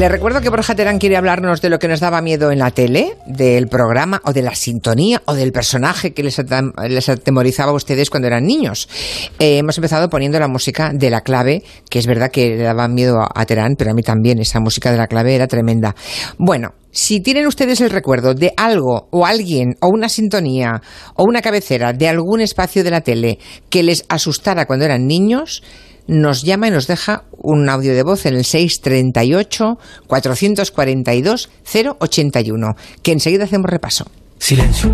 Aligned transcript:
Le 0.00 0.08
recuerdo 0.08 0.40
que 0.40 0.48
Borja 0.48 0.74
Terán 0.74 0.98
quiere 0.98 1.18
hablarnos 1.18 1.60
de 1.60 1.68
lo 1.68 1.78
que 1.78 1.86
nos 1.86 2.00
daba 2.00 2.22
miedo 2.22 2.50
en 2.50 2.58
la 2.60 2.70
tele, 2.70 3.18
del 3.26 3.66
programa 3.68 4.22
o 4.24 4.32
de 4.32 4.40
la 4.40 4.54
sintonía 4.54 5.20
o 5.26 5.34
del 5.34 5.52
personaje 5.52 6.14
que 6.14 6.22
les, 6.22 6.38
atem- 6.38 6.72
les 6.88 7.10
atemorizaba 7.10 7.72
a 7.72 7.74
ustedes 7.74 8.08
cuando 8.08 8.26
eran 8.26 8.46
niños. 8.46 8.88
Eh, 9.38 9.58
hemos 9.58 9.76
empezado 9.76 10.08
poniendo 10.08 10.40
la 10.40 10.48
música 10.48 10.92
de 10.94 11.10
la 11.10 11.20
clave, 11.20 11.64
que 11.90 11.98
es 11.98 12.06
verdad 12.06 12.30
que 12.30 12.56
le 12.56 12.62
daba 12.62 12.88
miedo 12.88 13.20
a, 13.20 13.28
a 13.34 13.44
Terán, 13.44 13.74
pero 13.76 13.90
a 13.90 13.94
mí 13.94 14.00
también 14.00 14.38
esa 14.38 14.58
música 14.58 14.90
de 14.90 14.96
la 14.96 15.06
clave 15.06 15.34
era 15.34 15.46
tremenda. 15.48 15.94
Bueno, 16.38 16.70
si 16.90 17.20
tienen 17.20 17.46
ustedes 17.46 17.82
el 17.82 17.90
recuerdo 17.90 18.32
de 18.32 18.54
algo 18.56 19.08
o 19.10 19.26
alguien 19.26 19.74
o 19.82 19.88
una 19.88 20.08
sintonía 20.08 20.80
o 21.14 21.24
una 21.24 21.42
cabecera 21.42 21.92
de 21.92 22.08
algún 22.08 22.40
espacio 22.40 22.82
de 22.82 22.90
la 22.90 23.02
tele 23.02 23.38
que 23.68 23.82
les 23.82 24.06
asustara 24.08 24.64
cuando 24.64 24.86
eran 24.86 25.06
niños, 25.06 25.62
nos 26.10 26.42
llama 26.42 26.66
y 26.66 26.70
nos 26.72 26.88
deja 26.88 27.22
un 27.30 27.68
audio 27.68 27.94
de 27.94 28.02
voz 28.02 28.26
en 28.26 28.34
el 28.34 28.44
638 28.44 29.78
442 30.08 31.50
081, 31.98 32.76
que 33.02 33.12
enseguida 33.12 33.44
hacemos 33.44 33.70
repaso. 33.70 34.10
Silencio. 34.38 34.92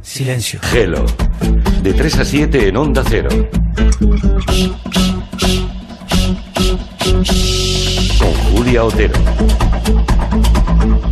Silencio. 0.00 0.60
Gelo. 0.62 1.04
De 1.82 1.92
3 1.92 2.18
a 2.18 2.24
7 2.24 2.68
en 2.68 2.76
Onda 2.78 3.04
Cero. 3.06 3.28
Con 8.18 8.32
Julia 8.50 8.84
Otero. 8.84 9.14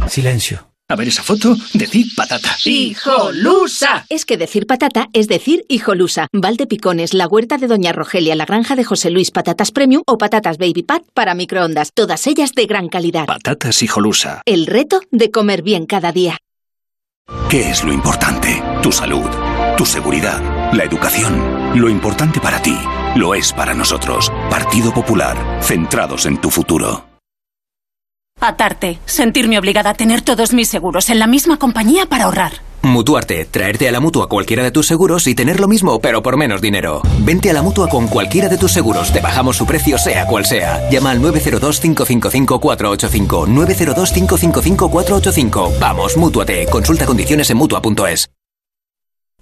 Silencio. 0.08 0.75
A 0.88 0.94
ver 0.94 1.08
esa 1.08 1.24
foto, 1.24 1.56
decir 1.74 2.06
patata. 2.14 2.56
¡Hijolusa! 2.64 4.06
Es 4.08 4.24
que 4.24 4.36
decir 4.36 4.66
patata 4.66 5.08
es 5.12 5.26
decir 5.26 5.64
hijolusa. 5.68 6.28
Valde 6.32 6.66
Picones, 6.66 7.12
la 7.12 7.26
huerta 7.26 7.58
de 7.58 7.66
Doña 7.66 7.92
Rogelia, 7.92 8.36
la 8.36 8.46
granja 8.46 8.76
de 8.76 8.84
José 8.84 9.10
Luis, 9.10 9.32
patatas 9.32 9.72
premium 9.72 10.02
o 10.06 10.16
patatas 10.16 10.58
baby 10.58 10.84
pat 10.84 11.02
para 11.12 11.34
microondas. 11.34 11.90
Todas 11.92 12.26
ellas 12.28 12.52
de 12.54 12.66
gran 12.66 12.88
calidad. 12.88 13.26
Patatas 13.26 13.82
hijolusa. 13.82 14.42
El 14.46 14.66
reto 14.66 15.00
de 15.10 15.32
comer 15.32 15.62
bien 15.62 15.86
cada 15.86 16.12
día. 16.12 16.38
¿Qué 17.50 17.70
es 17.70 17.82
lo 17.82 17.92
importante? 17.92 18.62
Tu 18.82 18.92
salud, 18.92 19.28
tu 19.76 19.84
seguridad, 19.84 20.40
la 20.72 20.84
educación. 20.84 21.80
Lo 21.80 21.88
importante 21.88 22.40
para 22.40 22.62
ti 22.62 22.76
lo 23.16 23.34
es 23.34 23.50
para 23.52 23.72
nosotros. 23.72 24.30
Partido 24.50 24.92
Popular, 24.92 25.36
centrados 25.62 26.26
en 26.26 26.38
tu 26.38 26.50
futuro. 26.50 27.05
Atarte. 28.46 28.98
Sentirme 29.06 29.58
obligada 29.58 29.90
a 29.90 29.94
tener 29.94 30.22
todos 30.22 30.52
mis 30.52 30.68
seguros 30.68 31.10
en 31.10 31.18
la 31.18 31.26
misma 31.26 31.58
compañía 31.58 32.06
para 32.06 32.22
ahorrar. 32.24 32.52
Mutuarte, 32.82 33.46
traerte 33.46 33.88
a 33.88 33.92
la 33.92 33.98
mutua 33.98 34.28
cualquiera 34.28 34.62
de 34.62 34.70
tus 34.70 34.86
seguros 34.86 35.26
y 35.26 35.34
tener 35.34 35.58
lo 35.58 35.66
mismo, 35.66 35.98
pero 36.00 36.22
por 36.22 36.36
menos 36.36 36.60
dinero. 36.60 37.02
Vente 37.20 37.50
a 37.50 37.52
la 37.52 37.62
mutua 37.62 37.88
con 37.88 38.06
cualquiera 38.06 38.48
de 38.48 38.58
tus 38.58 38.70
seguros, 38.70 39.12
te 39.12 39.18
bajamos 39.20 39.56
su 39.56 39.66
precio, 39.66 39.98
sea 39.98 40.26
cual 40.26 40.46
sea. 40.46 40.88
Llama 40.90 41.10
al 41.10 41.20
902-555-485. 41.22 43.48
902-555-485. 43.48 45.80
Vamos, 45.80 46.16
mútuate. 46.16 46.66
Consulta 46.66 47.06
condiciones 47.06 47.50
en 47.50 47.56
mutua.es. 47.56 48.30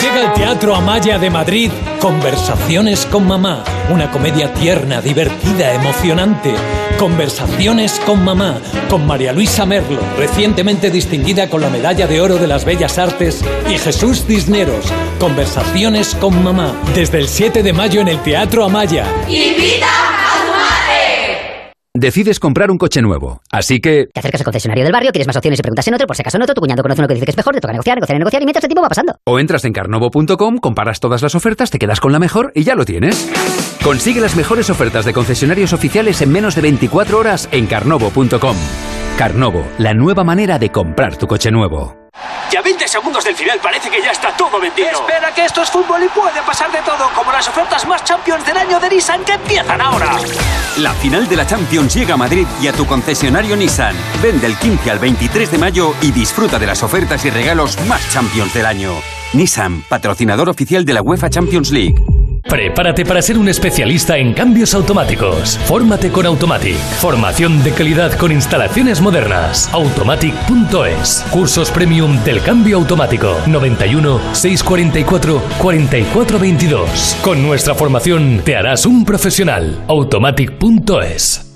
Llega 0.00 0.28
al 0.28 0.34
Teatro 0.34 0.74
Amaya 0.74 1.18
de 1.18 1.30
Madrid 1.30 1.70
Conversaciones 2.00 3.04
con 3.04 3.26
Mamá, 3.26 3.62
una 3.90 4.10
comedia 4.10 4.54
tierna, 4.54 5.02
divertida, 5.02 5.74
emocionante. 5.74 6.54
Conversaciones 6.98 8.00
con 8.06 8.24
Mamá, 8.24 8.58
con 8.88 9.06
María 9.06 9.34
Luisa 9.34 9.66
Merlo, 9.66 10.00
recientemente 10.16 10.90
distinguida 10.90 11.50
con 11.50 11.60
la 11.60 11.68
Medalla 11.68 12.06
de 12.06 12.22
Oro 12.22 12.36
de 12.36 12.46
las 12.46 12.64
Bellas 12.64 12.96
Artes, 12.96 13.44
y 13.68 13.76
Jesús 13.76 14.24
Cisneros. 14.26 14.86
Conversaciones 15.18 16.14
con 16.14 16.42
Mamá, 16.42 16.72
desde 16.94 17.18
el 17.18 17.28
7 17.28 17.62
de 17.62 17.72
mayo 17.74 18.00
en 18.00 18.08
el 18.08 18.22
Teatro 18.22 18.64
Amaya. 18.64 19.04
¡Invita! 19.28 20.39
Decides 21.94 22.38
comprar 22.38 22.70
un 22.70 22.78
coche 22.78 23.02
nuevo, 23.02 23.42
así 23.50 23.80
que... 23.80 24.06
Te 24.14 24.20
acercas 24.20 24.42
al 24.42 24.44
concesionario 24.44 24.84
del 24.84 24.92
barrio, 24.92 25.10
quieres 25.10 25.26
más 25.26 25.36
opciones 25.36 25.58
y 25.58 25.62
preguntas 25.62 25.88
en 25.88 25.94
otro, 25.94 26.06
por 26.06 26.14
si 26.14 26.22
acaso 26.22 26.36
en 26.36 26.42
otro, 26.42 26.54
tu 26.54 26.60
cuñado 26.60 26.82
conoce 26.82 27.00
uno 27.00 27.08
que 27.08 27.14
dice 27.14 27.26
que 27.26 27.32
es 27.32 27.36
mejor, 27.36 27.52
te 27.52 27.60
toca 27.60 27.72
negociar, 27.72 27.96
negociar, 27.96 28.16
negociar 28.16 28.42
y 28.42 28.44
mientras 28.44 28.62
el 28.62 28.68
tiempo 28.68 28.82
va 28.82 28.88
pasando. 28.88 29.16
O 29.24 29.40
entras 29.40 29.64
en 29.64 29.72
carnovo.com, 29.72 30.58
comparas 30.58 31.00
todas 31.00 31.20
las 31.20 31.34
ofertas, 31.34 31.72
te 31.72 31.80
quedas 31.80 31.98
con 31.98 32.12
la 32.12 32.20
mejor 32.20 32.52
y 32.54 32.62
ya 32.62 32.76
lo 32.76 32.84
tienes. 32.84 33.28
Consigue 33.82 34.20
las 34.20 34.36
mejores 34.36 34.70
ofertas 34.70 35.04
de 35.04 35.12
concesionarios 35.12 35.72
oficiales 35.72 36.22
en 36.22 36.30
menos 36.30 36.54
de 36.54 36.62
24 36.62 37.18
horas 37.18 37.48
en 37.50 37.66
carnovo.com. 37.66 38.56
Carnovo, 39.18 39.66
la 39.78 39.92
nueva 39.92 40.22
manera 40.22 40.60
de 40.60 40.70
comprar 40.70 41.16
tu 41.16 41.26
coche 41.26 41.50
nuevo. 41.50 41.99
Ya 42.50 42.62
20 42.62 42.88
segundos 42.88 43.22
del 43.24 43.36
final 43.36 43.60
parece 43.62 43.88
que 43.88 44.02
ya 44.02 44.10
está 44.10 44.36
todo 44.36 44.60
vendido. 44.60 44.88
Espera 44.90 45.32
que 45.32 45.44
esto 45.44 45.62
es 45.62 45.70
fútbol 45.70 46.02
y 46.02 46.08
puede 46.08 46.42
pasar 46.42 46.72
de 46.72 46.80
todo, 46.80 47.08
como 47.14 47.30
las 47.30 47.48
ofertas 47.48 47.86
más 47.86 48.02
Champions 48.02 48.44
del 48.44 48.56
año 48.56 48.80
de 48.80 48.88
Nissan 48.88 49.24
que 49.24 49.32
empiezan 49.34 49.80
ahora. 49.80 50.18
La 50.78 50.92
final 50.94 51.28
de 51.28 51.36
la 51.36 51.46
Champions 51.46 51.94
llega 51.94 52.14
a 52.14 52.16
Madrid 52.16 52.46
y 52.60 52.66
a 52.66 52.72
tu 52.72 52.86
concesionario 52.86 53.56
Nissan. 53.56 53.94
Ven 54.20 54.40
del 54.40 54.56
15 54.56 54.90
al 54.90 54.98
23 54.98 55.50
de 55.52 55.58
mayo 55.58 55.94
y 56.02 56.10
disfruta 56.10 56.58
de 56.58 56.66
las 56.66 56.82
ofertas 56.82 57.24
y 57.24 57.30
regalos 57.30 57.78
más 57.86 58.08
Champions 58.10 58.52
del 58.52 58.66
año. 58.66 58.94
Nissan, 59.32 59.82
patrocinador 59.88 60.48
oficial 60.48 60.84
de 60.84 60.94
la 60.94 61.02
UEFA 61.02 61.30
Champions 61.30 61.70
League. 61.70 61.94
Prepárate 62.50 63.04
para 63.04 63.22
ser 63.22 63.38
un 63.38 63.48
especialista 63.48 64.18
en 64.18 64.34
cambios 64.34 64.74
automáticos. 64.74 65.56
Fórmate 65.66 66.10
con 66.10 66.26
Automatic. 66.26 66.76
Formación 66.98 67.62
de 67.62 67.72
calidad 67.72 68.12
con 68.18 68.32
instalaciones 68.32 69.00
modernas. 69.00 69.72
Automatic.es. 69.72 71.24
Cursos 71.30 71.70
premium 71.70 72.22
del 72.24 72.42
cambio 72.42 72.78
automático. 72.78 73.36
91 73.46 74.20
644 74.34 75.40
4422. 75.60 77.18
Con 77.22 77.40
nuestra 77.40 77.76
formación 77.76 78.42
te 78.44 78.56
harás 78.56 78.84
un 78.84 79.04
profesional. 79.04 79.84
Automatic.es. 79.86 81.46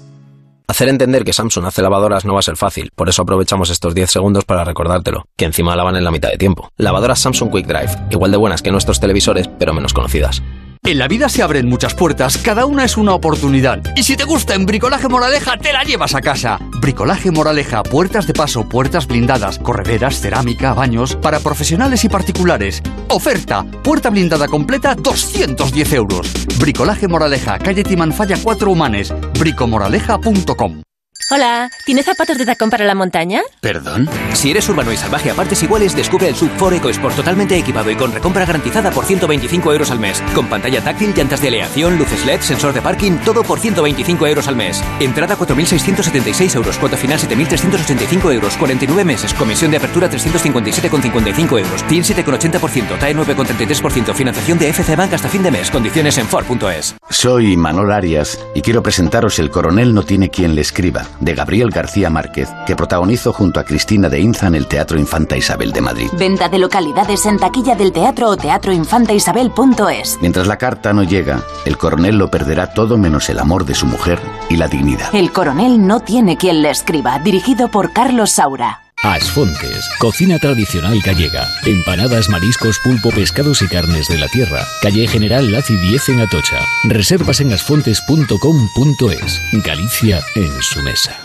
Hacer 0.69 0.88
entender 0.88 1.25
que 1.25 1.32
Samsung 1.32 1.66
hace 1.66 1.82
lavadoras 1.82 2.25
no 2.25 2.34
va 2.34 2.38
a 2.38 2.43
ser 2.43 2.56
fácil, 2.56 2.91
por 2.94 3.09
eso 3.09 3.22
aprovechamos 3.22 3.69
estos 3.69 3.94
10 3.94 4.11
segundos 4.11 4.44
para 4.44 4.65
recordártelo, 4.65 5.26
que 5.37 5.44
encima 5.44 5.76
lavan 5.76 5.97
en 5.97 6.05
la 6.05 6.11
mitad 6.11 6.31
de 6.31 6.38
tiempo. 6.38 6.71
Lavadoras 6.78 7.19
Samsung 7.19 7.53
Quick 7.53 7.66
Drive, 7.66 7.91
igual 8.11 8.31
de 8.31 8.38
buenas 8.38 8.62
que 8.62 8.71
nuestros 8.71 8.99
televisores, 8.99 9.49
pero 9.59 9.75
menos 9.75 9.93
conocidas. 9.93 10.41
En 10.86 10.98
la 10.98 11.08
vida 11.08 11.30
se 11.30 11.42
abren 11.42 11.66
muchas 11.66 11.94
puertas, 11.94 12.36
cada 12.36 12.66
una 12.66 12.84
es 12.84 12.98
una 12.98 13.14
oportunidad. 13.14 13.80
Y 13.96 14.02
si 14.02 14.16
te 14.16 14.24
gusta 14.24 14.54
en 14.54 14.66
Bricolaje 14.66 15.08
Moraleja, 15.08 15.56
te 15.56 15.72
la 15.72 15.82
llevas 15.82 16.14
a 16.14 16.20
casa. 16.20 16.58
Bricolaje 16.78 17.30
Moraleja, 17.30 17.82
puertas 17.82 18.26
de 18.26 18.34
paso, 18.34 18.68
puertas 18.68 19.06
blindadas, 19.06 19.58
correderas, 19.58 20.20
cerámica, 20.20 20.74
baños, 20.74 21.16
para 21.16 21.40
profesionales 21.40 22.04
y 22.04 22.10
particulares. 22.10 22.82
Oferta, 23.08 23.64
puerta 23.82 24.10
blindada 24.10 24.46
completa, 24.46 24.94
210 24.94 25.92
euros. 25.94 26.30
Bricolaje 26.58 27.08
Moraleja, 27.08 27.58
calle 27.58 27.82
Timanfaya 27.82 28.36
4 28.42 28.70
Humanes, 28.70 29.14
bricomoraleja.com. 29.38 30.82
Hola, 31.30 31.70
¿tienes 31.86 32.04
zapatos 32.04 32.36
de 32.36 32.44
tacón 32.44 32.68
para 32.68 32.84
la 32.84 32.94
montaña? 32.94 33.40
¿Perdón? 33.60 34.10
Si 34.34 34.50
eres 34.50 34.68
urbano 34.68 34.92
y 34.92 34.96
salvaje 34.98 35.30
a 35.30 35.34
partes 35.34 35.62
iguales, 35.62 35.96
descubre 35.96 36.28
el 36.28 36.36
Sub 36.36 36.50
4 36.58 36.76
EcoSport 36.76 37.16
totalmente 37.16 37.56
equipado 37.56 37.90
y 37.90 37.96
con 37.96 38.12
recompra 38.12 38.44
garantizada 38.44 38.90
por 38.90 39.06
125 39.06 39.72
euros 39.72 39.90
al 39.90 40.00
mes. 40.00 40.22
Con 40.34 40.49
pantalla 40.49 40.82
táctil, 40.82 41.14
llantas 41.14 41.40
de 41.40 41.49
aleación, 41.49 41.96
luces 41.96 42.26
LED, 42.26 42.43
sensor 42.43 42.75
de 42.75 42.82
parking, 42.82 43.12
todo 43.25 43.43
por 43.43 43.58
125 43.58 44.26
euros 44.26 44.49
al 44.49 44.56
mes. 44.56 44.84
Entrada 45.00 45.34
4.676 45.38 46.56
euros, 46.56 46.76
cuota 46.76 46.99
final 46.99 47.19
7.385 47.19 48.34
euros, 48.34 48.56
49 48.58 49.04
meses, 49.04 49.32
comisión 49.32 49.70
de 49.70 49.78
apertura 49.78 50.10
357,55 50.10 51.58
euros, 51.58 51.82
TIN 51.84 52.02
7,80%, 52.02 52.99
TAE 52.99 53.16
9,33%, 53.16 54.12
financiación 54.12 54.58
de 54.58 54.69
FC 54.69 54.94
Bank 54.94 55.14
hasta 55.14 55.31
fin 55.31 55.43
de 55.43 55.50
mes, 55.50 55.70
condiciones 55.70 56.19
en 56.19 56.26
Ford.es. 56.26 56.96
Soy 57.08 57.56
Manol 57.56 57.93
Arias 57.93 58.38
y 58.54 58.60
quiero 58.60 58.82
presentaros 58.82 59.38
El 59.38 59.50
coronel 59.50 59.94
no 59.94 60.02
tiene 60.02 60.31
quien 60.31 60.54
le 60.54 60.60
escriba, 60.60 61.06
de 61.25 61.35
Gabriel 61.35 61.71
García 61.71 62.11
Márquez, 62.11 62.49
que 62.67 62.76
protagonizó 62.76 63.32
junto 63.32 63.61
a 63.61 63.65
Cristina 63.65 64.09
de 64.09 64.21
Inza 64.21 64.47
en 64.47 64.55
el 64.55 64.67
Teatro 64.67 64.99
Infanta 64.99 65.37
Isabel 65.37 65.73
de 65.73 65.81
Madrid. 65.81 66.09
Venta 66.19 66.49
de 66.49 66.59
localidades 66.59 67.26
en 67.26 67.38
taquilla 67.38 67.75
del 67.75 67.93
teatro 67.93 68.29
o 68.29 68.37
teatroinfantaisabel.es. 68.37 70.19
Mientras 70.21 70.47
la 70.47 70.59
carta 70.59 70.93
no 70.93 71.03
llega, 71.03 71.43
el 71.65 71.79
coronel 71.79 72.19
lo 72.19 72.31
perderá 72.31 72.73
todo 72.73 72.99
menos 72.99 73.29
el 73.29 73.38
amor 73.38 73.65
de 73.65 73.75
su 73.75 73.87
mujer 73.87 74.21
y 74.49 74.56
la 74.56 74.69
dignidad. 74.69 75.15
El 75.15 75.32
coronel 75.32 75.87
no 75.87 76.00
tiene 76.00 76.37
quien 76.37 76.62
le 76.62 76.71
escriba, 76.71 77.19
dirigido 77.19 77.69
por 77.69 77.93
Carlos 77.93 78.31
Saura. 78.31 78.83
Asfontes, 79.04 79.86
cocina 79.98 80.38
tradicional 80.38 80.98
gallega. 81.04 81.46
Empanadas, 81.66 82.30
mariscos, 82.30 82.78
pulpo, 82.78 83.10
pescados 83.10 83.60
y 83.60 83.68
carnes 83.68 84.08
de 84.08 84.16
la 84.16 84.28
tierra. 84.28 84.66
Calle 84.80 85.06
General 85.06 85.52
Laci 85.52 85.76
10 85.76 86.08
en 86.08 86.20
Atocha. 86.20 86.60
Reservas 86.84 87.40
en 87.40 87.52
asfontes.com.es. 87.52 89.42
Galicia 89.62 90.22
en 90.36 90.62
su 90.62 90.80
mesa. 90.80 91.20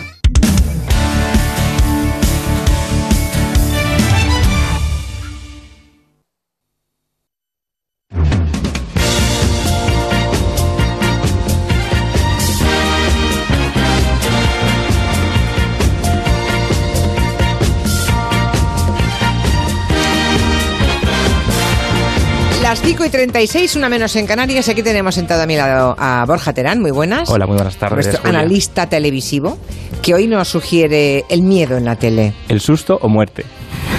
Las 22.69 22.83
5 22.83 23.04
y 23.04 23.10
36, 23.10 23.77
una 23.77 23.89
menos 23.89 24.16
en 24.16 24.27
Canarias. 24.27 24.69
Aquí 24.69 24.83
tenemos 24.83 25.16
sentado 25.16 25.42
a 25.42 25.48
mi 25.48 25.56
lado 25.56 25.95
a 25.98 26.24
Borja 26.27 26.54
Terán. 26.54 26.80
Muy 26.80 26.92
buenas. 26.92 27.27
Hola, 27.27 27.48
muy 27.48 27.56
buenas 27.56 27.75
tardes. 27.77 28.06
Nuestro 28.06 28.21
Julia. 28.21 28.38
analista 28.42 28.86
televisivo, 28.88 29.57
que 30.04 30.13
hoy 30.13 30.27
nos 30.27 30.50
sugiere 30.50 31.25
el 31.30 31.42
miedo 31.42 31.77
en 31.77 31.86
la 31.86 31.95
tele. 31.95 32.31
¿El 32.48 32.60
susto 32.60 33.00
o 33.01 33.10
muerte? 33.10 33.44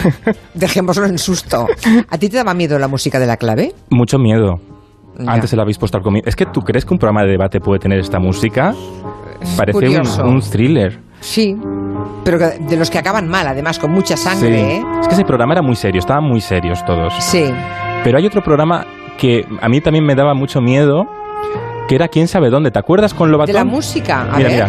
Dejémoslo 0.55 1.07
en 1.07 1.19
susto. 1.19 1.67
¿A 2.09 2.17
ti 2.17 2.29
te 2.29 2.37
daba 2.37 2.55
miedo 2.55 2.79
la 2.79 2.87
música 2.87 3.19
de 3.19 3.27
la 3.27 3.37
clave? 3.39 3.75
Mucho 3.91 4.19
miedo. 4.19 4.61
Ya. 5.19 5.33
Antes 5.33 5.51
se 5.51 5.57
la 5.57 5.63
habéis 5.63 5.77
puesto 5.79 5.99
al 5.99 6.05
comienzo. 6.05 6.29
¿Es 6.29 6.37
que 6.37 6.47
tú 6.47 6.61
crees 6.61 6.85
que 6.85 6.95
un 6.95 6.99
programa 7.01 7.25
de 7.25 7.31
debate 7.33 7.59
puede 7.59 7.81
tener 7.81 7.99
esta 7.99 8.21
música? 8.21 8.73
Parece 9.57 9.89
un, 9.99 10.29
un 10.29 10.41
thriller. 10.43 10.97
Sí. 11.19 11.57
Pero 12.25 12.39
de 12.39 12.77
los 12.77 12.89
que 12.89 12.99
acaban 12.99 13.27
mal, 13.27 13.49
además, 13.49 13.81
con 13.81 13.91
mucha 13.91 14.17
sangre, 14.17 14.49
Sí. 14.49 14.55
¿eh? 14.77 14.83
Es 15.01 15.09
que 15.09 15.15
ese 15.15 15.25
programa 15.25 15.55
era 15.55 15.63
muy 15.63 15.75
serio, 15.75 15.99
estaban 15.99 16.23
muy 16.23 16.41
serios 16.41 16.85
todos. 16.85 17.13
Sí. 17.19 17.51
Pero 18.05 18.19
hay 18.19 18.27
otro 18.27 18.43
programa 18.43 18.87
que 19.19 19.47
a 19.61 19.69
mí 19.69 19.81
también 19.81 20.05
me 20.05 20.15
daba 20.15 20.33
mucho 20.35 20.61
miedo, 20.61 21.07
que 21.89 21.95
era 21.95 22.09
quién 22.09 22.29
sabe 22.29 22.49
dónde. 22.51 22.71
¿Te 22.71 22.79
acuerdas 22.79 23.13
con 23.13 23.31
Lobatón? 23.31 23.53
De 23.53 23.59
la 23.59 23.65
música. 23.65 24.23
A 24.23 24.37
mira, 24.37 24.49
ver. 24.49 24.53
mira. 24.53 24.69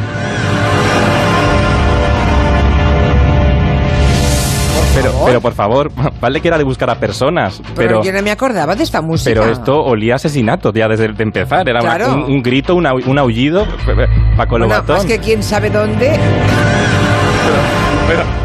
Pero, 4.93 5.13
pero 5.25 5.39
por 5.39 5.53
favor, 5.53 5.89
vale 6.21 6.41
que 6.41 6.49
era 6.49 6.57
de 6.57 6.65
buscar 6.65 6.89
a 6.89 6.95
personas, 6.95 7.61
Pero, 7.75 7.87
pero, 8.01 8.03
yo 8.03 8.11
no 8.11 8.21
me 8.21 8.29
acordaba 8.31 8.75
de 8.75 8.83
esta 8.83 9.01
música. 9.01 9.29
pero 9.39 9.49
esto 9.49 9.81
olía 9.81 10.13
a 10.13 10.15
asesinato 10.17 10.73
ya 10.73 10.89
desde 10.89 11.07
de 11.07 11.23
empezar. 11.23 11.67
Era 11.69 11.79
Claro. 11.79 12.13
un, 12.13 12.23
un 12.23 12.43
grito, 12.43 12.75
una- 12.75 12.93
un 12.93 13.17
aullido, 13.17 13.65
Paco 14.35 14.51
Bueno, 14.51 14.65
Lobatón. 14.65 14.97
más 14.97 15.05
que 15.05 15.19
quién 15.19 15.41
sabe 15.41 15.69
dónde. 15.69 16.11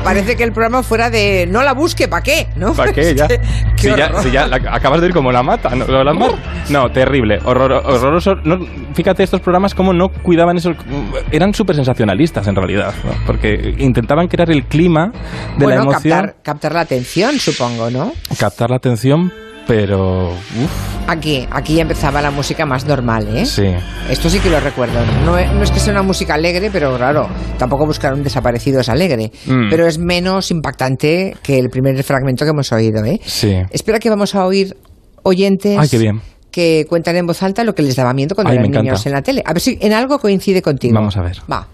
Parece 0.04 0.36
que 0.36 0.44
el 0.44 0.52
programa 0.52 0.82
fuera 0.84 1.10
de 1.10 1.46
no 1.50 1.62
la 1.64 1.72
busque, 1.74 2.06
¿para 2.06 2.22
qué? 2.22 2.46
¿No? 2.56 2.72
¿Para 2.74 2.92
qué? 2.94 3.14
Ya. 3.14 3.26
Qué 3.26 3.40
Si 3.76 3.88
ya, 3.96 4.06
horror. 4.06 4.22
si 4.22 4.30
ya 4.30 4.46
la- 4.46 4.56
acabas 4.72 5.00
de 5.00 5.08
ir 5.08 5.12
como 5.12 5.32
la 5.32 5.42
mata. 5.42 5.70
¿no? 5.74 5.84
¿Lo 5.86 5.98
de 5.98 6.04
la? 6.04 6.12
No, 6.70 6.90
terrible. 6.92 7.40
Horror- 7.44 7.82
horroroso. 7.84 8.36
No, 8.44 8.58
fíjate, 8.94 9.24
estos 9.24 9.40
programas 9.40 9.74
como 9.74 9.92
no 9.92 10.08
cuidaban 10.10 10.56
eso. 10.56 10.70
Eran 11.32 11.52
súper 11.52 11.74
sensacionalistas 11.74 12.46
en 12.46 12.54
realidad. 12.54 12.94
¿no? 13.04 13.10
Porque 13.26 13.74
intentaban 13.78 14.28
crear 14.28 14.50
el 14.50 14.64
clima 14.66 15.10
de 15.58 15.64
bueno, 15.64 15.84
la 15.84 15.90
emoción. 15.90 16.12
captar, 16.20 16.36
captar 16.42 16.72
la 16.74 16.80
atención, 16.82 17.38
supongo, 17.40 17.90
¿no? 17.90 18.12
captar 18.38 18.70
la 18.70 18.76
atención, 18.76 19.32
pero. 19.66 20.30
uf, 20.30 20.96
Aquí, 21.08 21.46
aquí 21.50 21.74
ya 21.76 21.82
empezaba 21.82 22.20
la 22.20 22.30
música 22.32 22.66
más 22.66 22.84
normal, 22.84 23.28
¿eh? 23.36 23.46
sí. 23.46 23.66
Esto 24.10 24.28
sí 24.28 24.40
que 24.40 24.50
lo 24.50 24.58
recuerdo. 24.58 24.98
No, 25.24 25.38
es- 25.38 25.52
no 25.52 25.62
es 25.62 25.70
que 25.70 25.78
sea 25.78 25.92
una 25.92 26.02
música 26.02 26.34
alegre, 26.34 26.68
pero 26.72 26.96
claro, 26.96 27.28
tampoco 27.58 27.86
buscar 27.86 28.12
un 28.12 28.24
desaparecido 28.24 28.80
es 28.80 28.88
alegre. 28.88 29.30
Mm. 29.46 29.70
Pero 29.70 29.86
es 29.86 29.98
menos 29.98 30.50
impactante 30.50 31.36
que 31.42 31.58
el 31.58 31.68
primer 31.70 32.02
fragmento 32.02 32.44
que 32.44 32.50
hemos 32.50 32.72
oído, 32.72 33.04
¿eh? 33.04 33.20
Sí. 33.24 33.54
Espera 33.70 33.98
que 34.00 34.10
vamos 34.10 34.34
a 34.34 34.44
oír 34.46 34.76
oyentes 35.22 35.78
Ay, 35.78 35.88
qué 35.88 35.98
bien. 35.98 36.20
que 36.50 36.86
cuentan 36.88 37.14
en 37.16 37.26
voz 37.26 37.40
alta 37.42 37.62
lo 37.62 37.74
que 37.74 37.82
les 37.82 37.94
daba 37.94 38.12
miedo 38.12 38.34
cuando 38.34 38.50
Ay, 38.52 38.58
eran 38.58 38.70
niños 38.70 39.06
en 39.06 39.12
la 39.12 39.22
tele. 39.22 39.42
A 39.44 39.52
ver 39.52 39.60
si 39.60 39.78
en 39.80 39.92
algo 39.92 40.18
coincide 40.18 40.60
contigo. 40.62 40.94
Vamos 40.94 41.16
a 41.16 41.22
ver. 41.22 41.36
Va. 41.50 41.66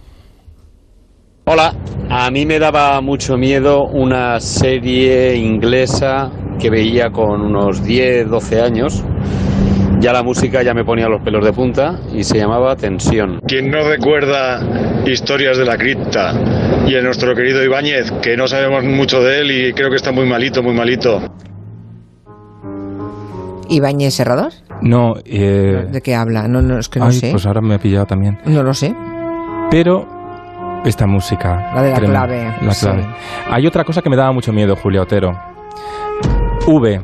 Hola, 1.44 1.74
a 2.08 2.30
mí 2.30 2.46
me 2.46 2.58
daba 2.60 3.00
mucho 3.00 3.36
miedo 3.36 3.84
una 3.84 4.38
serie 4.38 5.34
inglesa 5.36 6.30
que 6.60 6.70
veía 6.70 7.10
con 7.10 7.40
unos 7.42 7.82
10, 7.82 8.30
12 8.30 8.60
años. 8.60 9.04
Ya 9.98 10.12
la 10.12 10.22
música 10.22 10.62
ya 10.62 10.72
me 10.72 10.84
ponía 10.84 11.08
los 11.08 11.20
pelos 11.22 11.44
de 11.44 11.52
punta 11.52 11.98
y 12.12 12.22
se 12.22 12.38
llamaba 12.38 12.76
Tensión. 12.76 13.40
¿Quién 13.46 13.70
no 13.70 13.82
recuerda 13.82 14.60
historias 15.04 15.58
de 15.58 15.64
la 15.64 15.76
cripta? 15.76 16.32
Y 16.86 16.94
en 16.94 17.04
nuestro 17.04 17.34
querido 17.34 17.62
Ibáñez, 17.62 18.12
que 18.22 18.36
no 18.36 18.46
sabemos 18.46 18.84
mucho 18.84 19.20
de 19.20 19.40
él 19.40 19.50
y 19.50 19.72
creo 19.72 19.90
que 19.90 19.96
está 19.96 20.12
muy 20.12 20.26
malito, 20.28 20.62
muy 20.62 20.74
malito. 20.74 21.20
¿Ibáñez 23.68 24.14
Serrador? 24.14 24.52
No, 24.80 25.14
eh, 25.24 25.86
¿De 25.90 26.00
qué 26.02 26.14
habla? 26.14 26.46
No, 26.46 26.62
no, 26.62 26.78
es 26.78 26.88
que 26.88 26.98
no 27.00 27.06
ay, 27.06 27.12
sé. 27.12 27.30
pues 27.30 27.46
ahora 27.46 27.60
me 27.60 27.76
he 27.76 27.78
pillado 27.78 28.06
también. 28.06 28.38
No 28.44 28.62
lo 28.62 28.74
sé. 28.74 28.94
Pero 29.70 30.06
esta 30.84 31.06
música. 31.06 31.70
La 31.74 31.82
de 31.82 31.90
la 31.90 31.96
tremenda, 31.96 32.26
clave, 32.26 32.52
La 32.62 32.74
sí. 32.74 32.86
clave. 32.86 33.06
Hay 33.50 33.66
otra 33.66 33.84
cosa 33.84 34.02
que 34.02 34.10
me 34.10 34.16
daba 34.16 34.32
mucho 34.32 34.52
miedo, 34.52 34.76
Julia 34.76 35.02
Otero. 35.02 35.38
V. 36.66 37.00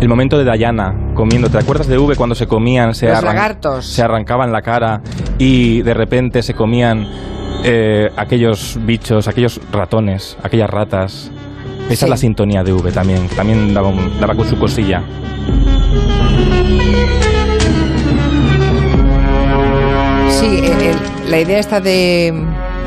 El 0.00 0.08
momento 0.08 0.38
de 0.38 0.44
Dayana 0.44 0.94
comiendo. 1.14 1.50
¿Te 1.50 1.58
acuerdas 1.58 1.88
de 1.88 1.98
V 1.98 2.14
cuando 2.16 2.34
se 2.34 2.46
comían? 2.46 2.94
Se, 2.94 3.08
Los 3.08 3.22
lagartos. 3.22 3.84
se 3.86 4.02
arrancaban 4.02 4.52
la 4.52 4.62
cara 4.62 5.00
y 5.38 5.82
de 5.82 5.92
repente 5.94 6.42
se 6.42 6.54
comían 6.54 7.06
eh, 7.64 8.08
aquellos 8.16 8.78
bichos, 8.82 9.26
aquellos 9.26 9.60
ratones, 9.72 10.38
aquellas 10.42 10.70
ratas. 10.70 11.32
Esa 11.86 11.94
Sí. 11.96 12.04
es 12.04 12.10
la 12.10 12.16
sintonía 12.16 12.62
de 12.62 12.72
V 12.72 12.92
también. 12.92 13.26
También 13.28 13.74
daba, 13.74 13.88
un- 13.88 14.20
daba 14.20 14.34
con 14.36 14.46
su 14.46 14.56
cosilla. 14.58 15.02
Sí, 20.28 20.46
el- 20.62 20.82
el- 20.82 21.30
la 21.30 21.40
idea 21.40 21.58
esta 21.58 21.80
de 21.80 22.32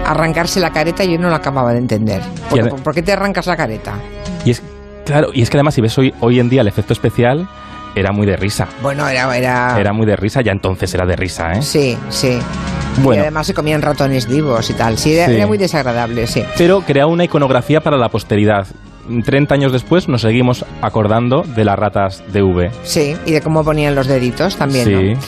arrancarse 0.05 0.59
la 0.59 0.71
careta 0.71 1.03
yo 1.03 1.17
no 1.17 1.29
la 1.29 1.37
acababa 1.37 1.71
de 1.73 1.79
entender. 1.79 2.21
¿Por, 2.49 2.93
qué 2.93 3.01
te 3.01 3.11
arrancas 3.13 3.47
la 3.47 3.55
careta? 3.55 3.93
Y 4.45 4.51
es, 4.51 4.61
claro, 5.05 5.29
y 5.33 5.41
es 5.41 5.49
que 5.49 5.57
además 5.57 5.75
si 5.75 5.81
ves 5.81 5.97
hoy, 5.97 6.13
hoy 6.19 6.39
en 6.39 6.49
día 6.49 6.61
el 6.61 6.67
efecto 6.67 6.93
especial, 6.93 7.47
era 7.95 8.11
muy 8.11 8.25
de 8.25 8.37
risa. 8.37 8.67
Bueno, 8.81 9.07
era... 9.07 9.35
Era, 9.35 9.79
Era 9.79 9.93
muy 9.93 10.05
de 10.05 10.15
risa, 10.15 10.41
ya 10.41 10.51
entonces 10.51 10.93
era 10.93 11.05
de 11.05 11.15
risa, 11.15 11.51
¿eh? 11.53 11.61
Sí, 11.61 11.97
sí. 12.09 12.39
Y 13.03 13.17
además 13.17 13.47
se 13.47 13.53
comían 13.53 13.81
ratones 13.81 14.27
vivos 14.27 14.69
y 14.69 14.73
tal. 14.73 14.97
Sí, 14.97 15.13
era, 15.13 15.27
Sí. 15.27 15.35
era 15.35 15.47
muy 15.47 15.57
desagradable, 15.57 16.27
sí. 16.27 16.43
Pero 16.57 16.81
crea 16.81 17.07
una 17.07 17.23
iconografía 17.23 17.81
para 17.81 17.97
la 17.97 18.09
posteridad. 18.09 18.67
30 19.23 19.53
años 19.53 19.71
después 19.71 20.07
nos 20.07 20.21
seguimos 20.21 20.65
acordando 20.81 21.43
de 21.43 21.65
las 21.65 21.77
ratas 21.77 22.23
de 22.31 22.41
V. 22.43 22.71
Sí, 22.83 23.15
y 23.25 23.31
de 23.31 23.41
cómo 23.41 23.63
ponían 23.63 23.95
los 23.95 24.07
deditos 24.07 24.55
también, 24.55 24.85
sí. 24.85 25.13
¿no? 25.13 25.19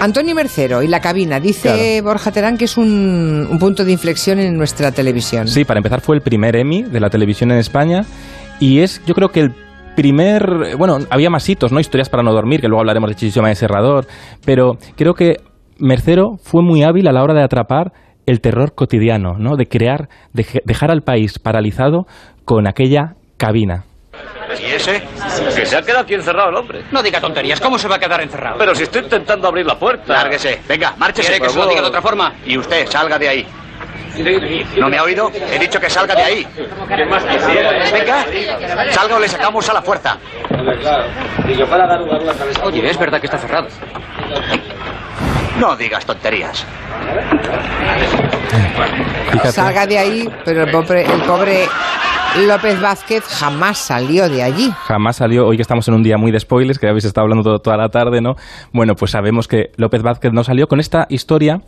Antonio 0.00 0.34
Mercero 0.34 0.82
y 0.82 0.88
la 0.88 1.00
cabina. 1.00 1.40
Dice 1.40 2.00
Borja 2.02 2.32
Terán 2.32 2.56
que 2.56 2.64
es 2.64 2.76
un, 2.76 3.46
un 3.50 3.58
punto 3.58 3.84
de 3.84 3.92
inflexión 3.92 4.38
en 4.38 4.56
nuestra 4.56 4.92
televisión. 4.92 5.46
Sí, 5.46 5.64
para 5.64 5.78
empezar 5.78 6.00
fue 6.00 6.16
el 6.16 6.22
primer 6.22 6.56
Emmy 6.56 6.82
de 6.82 7.00
la 7.00 7.10
televisión 7.10 7.50
en 7.50 7.58
España 7.58 8.04
y 8.60 8.80
es 8.80 9.02
yo 9.06 9.14
creo 9.14 9.28
que 9.28 9.40
el 9.40 9.54
primer, 9.96 10.76
bueno, 10.78 10.98
había 11.10 11.30
más 11.30 11.48
hitos, 11.48 11.72
¿no? 11.72 11.80
Historias 11.80 12.08
para 12.08 12.22
no 12.22 12.32
dormir, 12.32 12.60
que 12.60 12.68
luego 12.68 12.80
hablaremos 12.80 13.10
de 13.10 13.16
Chichoma 13.16 13.48
de 13.48 13.54
Serrador, 13.54 14.06
pero 14.44 14.78
creo 14.96 15.14
que 15.14 15.36
Mercero 15.78 16.36
fue 16.42 16.62
muy 16.62 16.82
hábil 16.82 17.08
a 17.08 17.12
la 17.12 17.22
hora 17.22 17.34
de 17.34 17.42
atrapar 17.42 17.92
el 18.26 18.40
terror 18.40 18.74
cotidiano, 18.74 19.34
¿no? 19.38 19.56
De 19.56 19.66
crear, 19.66 20.08
de 20.32 20.46
dejar 20.64 20.90
al 20.90 21.02
país 21.02 21.38
paralizado 21.38 22.06
con 22.50 22.66
aquella 22.66 23.12
cabina. 23.36 23.84
¿Y 24.60 24.72
ese? 24.72 25.00
Que 25.54 25.64
se 25.64 25.76
ha 25.76 25.82
quedado 25.82 26.00
aquí 26.00 26.14
encerrado 26.14 26.50
el 26.50 26.56
hombre. 26.56 26.82
No 26.90 27.00
diga 27.00 27.20
tonterías, 27.20 27.60
¿cómo 27.60 27.78
se 27.78 27.86
va 27.86 27.94
a 27.94 27.98
quedar 28.00 28.20
encerrado? 28.22 28.58
Pero 28.58 28.74
si 28.74 28.82
estoy 28.82 29.02
intentando 29.02 29.46
abrir 29.46 29.64
la 29.64 29.78
puerta. 29.78 30.14
Lárguese, 30.14 30.58
venga, 30.66 30.94
márchese. 30.96 31.28
¿Quiere 31.28 31.44
que 31.46 31.48
se 31.48 31.58
lo 31.60 31.68
diga 31.68 31.80
de 31.80 31.86
otra 31.86 32.02
forma? 32.02 32.34
Y 32.44 32.58
usted, 32.58 32.88
salga 32.88 33.20
de 33.20 33.28
ahí. 33.28 33.46
¿No 34.76 34.88
me 34.88 34.98
ha 34.98 35.04
oído? 35.04 35.30
He 35.32 35.60
dicho 35.60 35.78
que 35.78 35.88
salga 35.88 36.16
de 36.16 36.22
ahí. 36.22 36.46
¿Qué 36.88 37.04
más 37.04 37.22
quisiera? 37.22 37.70
Venga, 37.92 38.26
salga 38.90 39.14
o 39.14 39.20
le 39.20 39.28
sacamos 39.28 39.68
a 39.68 39.74
la 39.74 39.82
fuerza. 39.82 40.18
Oye, 42.64 42.90
es 42.90 42.98
verdad 42.98 43.20
que 43.20 43.26
está 43.26 43.38
cerrado. 43.38 43.68
No 45.60 45.76
digas 45.76 46.04
tonterías. 46.04 46.66
Salga 49.52 49.86
de 49.86 49.98
ahí, 50.00 50.28
pero 50.44 50.64
el 50.64 50.70
pobre, 50.72 51.04
el 51.04 51.20
pobre 51.22 51.68
López 52.38 52.80
Vázquez 52.80 53.24
jamás 53.24 53.76
salió 53.78 54.28
de 54.28 54.42
allí. 54.42 54.70
Jamás 54.86 55.16
salió, 55.16 55.46
hoy 55.46 55.56
que 55.56 55.62
estamos 55.62 55.86
en 55.88 55.94
un 55.94 56.02
día 56.02 56.16
muy 56.16 56.30
de 56.30 56.38
spoilers, 56.38 56.78
que 56.78 56.88
habéis 56.88 57.04
estado 57.04 57.24
hablando 57.24 57.42
todo- 57.42 57.58
toda 57.58 57.76
la 57.76 57.88
tarde, 57.88 58.20
¿no? 58.20 58.34
Bueno, 58.72 58.94
pues 58.94 59.10
sabemos 59.10 59.48
que 59.48 59.70
López 59.76 60.02
Vázquez 60.02 60.32
no 60.32 60.44
salió 60.44 60.66
con 60.68 60.78
esta 60.80 61.06
historia 61.10 61.58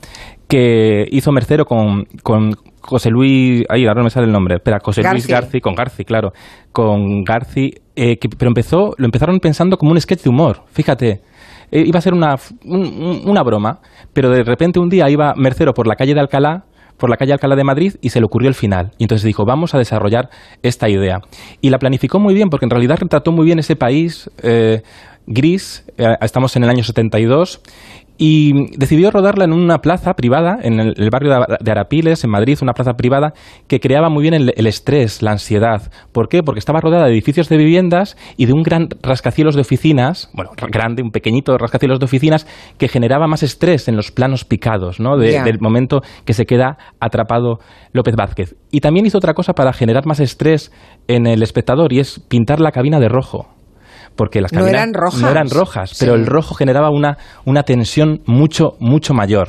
que 0.49 1.04
hizo 1.11 1.33
Mercero 1.33 1.64
con, 1.64 2.04
con 2.23 2.52
José 2.81 3.11
Luis, 3.11 3.64
ay, 3.69 3.87
ahora 3.87 4.00
no 4.00 4.04
me 4.04 4.11
sale 4.11 4.26
el 4.26 4.33
nombre, 4.33 4.54
espera, 4.57 4.78
José 4.83 5.02
Luis 5.02 5.26
Garci. 5.26 5.61
Con 5.61 5.75
Garci, 5.75 6.04
claro, 6.04 6.33
con 6.71 7.25
Garci, 7.25 7.73
eh, 7.97 8.16
que- 8.19 8.28
pero 8.28 8.49
empezó, 8.49 8.95
lo 8.97 9.04
empezaron 9.04 9.40
pensando 9.40 9.76
como 9.76 9.90
un 9.92 10.00
sketch 10.00 10.23
de 10.23 10.31
humor, 10.31 10.62
fíjate. 10.73 11.23
Eh, 11.73 11.83
iba 11.87 11.99
a 11.99 12.02
ser 12.02 12.14
una, 12.14 12.37
un- 12.64 12.81
un- 12.87 13.23
una 13.25 13.42
broma, 13.42 13.81
pero 14.12 14.31
de 14.31 14.45
repente 14.45 14.78
un 14.78 14.88
día 14.88 15.11
iba 15.11 15.35
Mercero 15.37 15.73
por 15.75 15.87
la 15.87 15.97
calle 15.97 16.14
de 16.14 16.21
Alcalá, 16.21 16.64
por 17.02 17.11
la 17.11 17.16
calle 17.16 17.32
Alcalá 17.32 17.56
de 17.56 17.64
Madrid 17.64 17.94
y 18.00 18.11
se 18.11 18.21
le 18.21 18.26
ocurrió 18.26 18.49
el 18.49 18.54
final. 18.54 18.92
Y 18.97 19.02
entonces 19.02 19.25
dijo, 19.25 19.44
vamos 19.44 19.75
a 19.75 19.78
desarrollar 19.78 20.30
esta 20.62 20.88
idea. 20.88 21.18
Y 21.61 21.71
la 21.71 21.80
planificó 21.80 22.21
muy 22.21 22.32
bien, 22.32 22.49
porque 22.49 22.64
en 22.64 22.71
realidad 22.71 22.97
retrató 23.00 23.32
muy 23.32 23.44
bien 23.44 23.59
ese 23.59 23.75
país 23.75 24.30
eh, 24.40 24.82
gris. 25.26 25.85
Eh, 25.99 26.06
estamos 26.21 26.54
en 26.54 26.62
el 26.62 26.71
año 26.71 26.85
72 26.85 27.61
y 28.25 28.71
decidió 28.76 29.11
rodarla 29.11 29.47
en 29.47 29.52
una 29.52 29.79
plaza 29.79 30.14
privada, 30.14 30.57
en 30.62 30.79
el, 30.79 31.11
barrio 31.11 31.45
de 31.59 31.71
Arapiles, 31.73 32.23
en 32.23 32.31
Madrid, 32.31 32.57
una 32.62 32.73
plaza 32.73 32.93
privada 32.93 33.33
que 33.67 33.81
creaba 33.81 34.11
muy 34.11 34.23
bien 34.23 34.35
el, 34.35 34.67
estrés, 34.69 35.23
la 35.23 35.33
ansiedad. 35.33 35.91
¿Por 36.12 36.29
qué? 36.29 36.45
Porque 36.45 36.61
estaba 36.61 36.81
rodeada 36.81 37.07
de 37.07 37.11
edificios 37.14 37.49
de 37.49 37.57
viviendas 37.57 38.17
y 38.37 38.47
de 38.47 38.52
un 38.52 38.62
gran 38.62 38.87
rascacielos 39.02 39.57
de 39.57 39.62
oficinas, 39.62 40.31
bueno, 40.35 40.52
grande, 40.71 41.02
un 41.02 41.11
pequeñito 41.11 41.59
rascacielos 41.59 41.99
de 41.99 42.05
oficinas, 42.05 42.47
que 42.79 42.87
generaba 42.87 43.26
más 43.26 43.43
estrés 43.43 43.88
en 43.88 43.97
los 43.97 44.12
planos 44.12 44.45
picados, 44.45 45.00
¿no? 45.00 45.17
Del 45.17 45.59
momento 45.59 46.02
que 46.25 46.33
se 46.33 46.45
queda 46.45 46.79
atrapado 47.00 47.59
López 47.93 48.14
Vázquez. 48.14 48.55
Y 48.71 48.83
también 48.83 49.05
hizo 49.05 49.19
otra 49.19 49.35
cosa 49.35 49.55
para 49.55 49.73
generar 49.73 50.07
más 50.07 50.21
estrés 50.21 50.71
en 51.09 51.26
el 51.26 51.43
espectador 51.43 51.93
y 51.93 51.99
es 51.99 52.21
pintar 52.21 52.61
la 52.61 52.71
cabina 52.71 53.00
de 53.00 53.09
rojo 53.09 53.49
porque 54.16 54.40
las 54.40 54.50
cabinas 54.50 54.73
no 54.73 54.78
eran 54.78 54.95
rojas, 54.95 55.21
no 55.21 55.28
eran 55.31 55.50
rojas 55.50 55.97
pero 55.99 56.14
el 56.14 56.26
rojo 56.26 56.54
generaba 56.54 56.90
una, 56.90 57.19
una 57.45 57.62
tensión 57.62 58.21
mucho, 58.26 58.76
mucho 58.78 59.14
mayor. 59.14 59.49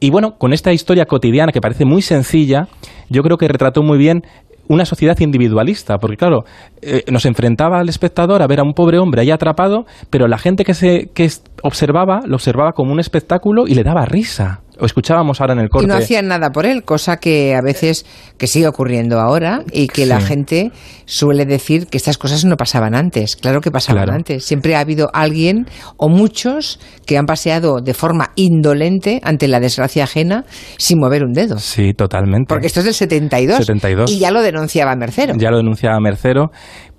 Y 0.00 0.10
bueno, 0.10 0.32
con 0.36 0.52
esta 0.52 0.72
historia 0.72 1.06
cotidiana 1.06 1.52
que 1.52 1.60
parece 1.60 1.84
muy 1.84 2.02
sencilla, 2.02 2.68
yo 3.08 3.22
creo 3.22 3.38
que 3.38 3.48
retrató 3.48 3.82
muy 3.82 3.96
bien 3.96 4.22
una 4.68 4.84
sociedad 4.84 5.18
individualista, 5.20 5.98
porque 5.98 6.16
claro, 6.16 6.44
eh, 6.82 7.04
nos 7.10 7.26
enfrentaba 7.26 7.78
al 7.78 7.88
espectador 7.88 8.42
a 8.42 8.46
ver 8.46 8.60
a 8.60 8.62
un 8.62 8.72
pobre 8.72 8.98
hombre 8.98 9.22
ahí 9.22 9.30
atrapado, 9.30 9.84
pero 10.10 10.26
la 10.26 10.38
gente 10.38 10.64
que, 10.64 10.74
se, 10.74 11.10
que 11.14 11.30
observaba 11.62 12.20
lo 12.26 12.36
observaba 12.36 12.72
como 12.72 12.92
un 12.92 13.00
espectáculo 13.00 13.66
y 13.66 13.74
le 13.74 13.82
daba 13.82 14.04
risa 14.04 14.63
o 14.78 14.86
escuchábamos 14.86 15.40
ahora 15.40 15.54
en 15.54 15.60
el 15.60 15.68
corte. 15.68 15.86
Y 15.86 15.88
no 15.88 15.94
hacían 15.94 16.28
nada 16.28 16.50
por 16.50 16.66
él, 16.66 16.84
cosa 16.84 17.18
que 17.18 17.54
a 17.54 17.60
veces 17.60 18.06
que 18.38 18.46
sigue 18.46 18.66
ocurriendo 18.66 19.20
ahora 19.20 19.62
y 19.72 19.88
que 19.88 20.06
la 20.06 20.20
gente 20.20 20.72
suele 21.04 21.44
decir 21.46 21.86
que 21.86 21.96
estas 21.96 22.18
cosas 22.18 22.44
no 22.44 22.56
pasaban 22.56 22.94
antes. 22.94 23.36
Claro 23.36 23.60
que 23.60 23.70
pasaban 23.70 24.10
antes. 24.10 24.44
Siempre 24.44 24.76
ha 24.76 24.80
habido 24.80 25.10
alguien 25.12 25.66
o 25.96 26.08
muchos 26.08 26.80
que 27.06 27.18
han 27.18 27.26
paseado 27.26 27.80
de 27.80 27.94
forma 27.94 28.30
indolente 28.36 29.20
ante 29.22 29.48
la 29.48 29.60
desgracia 29.60 30.04
ajena 30.04 30.44
sin 30.78 30.98
mover 30.98 31.24
un 31.24 31.32
dedo. 31.32 31.58
Sí, 31.58 31.92
totalmente. 31.94 32.46
Porque 32.48 32.66
esto 32.66 32.80
es 32.80 32.86
del 32.86 32.94
72. 32.94 33.58
72. 33.58 34.10
Y 34.10 34.18
ya 34.18 34.30
lo 34.30 34.42
denunciaba 34.42 34.94
Mercero. 34.96 35.34
Ya 35.38 35.50
lo 35.50 35.58
denunciaba 35.58 35.98
Mercero. 36.00 36.50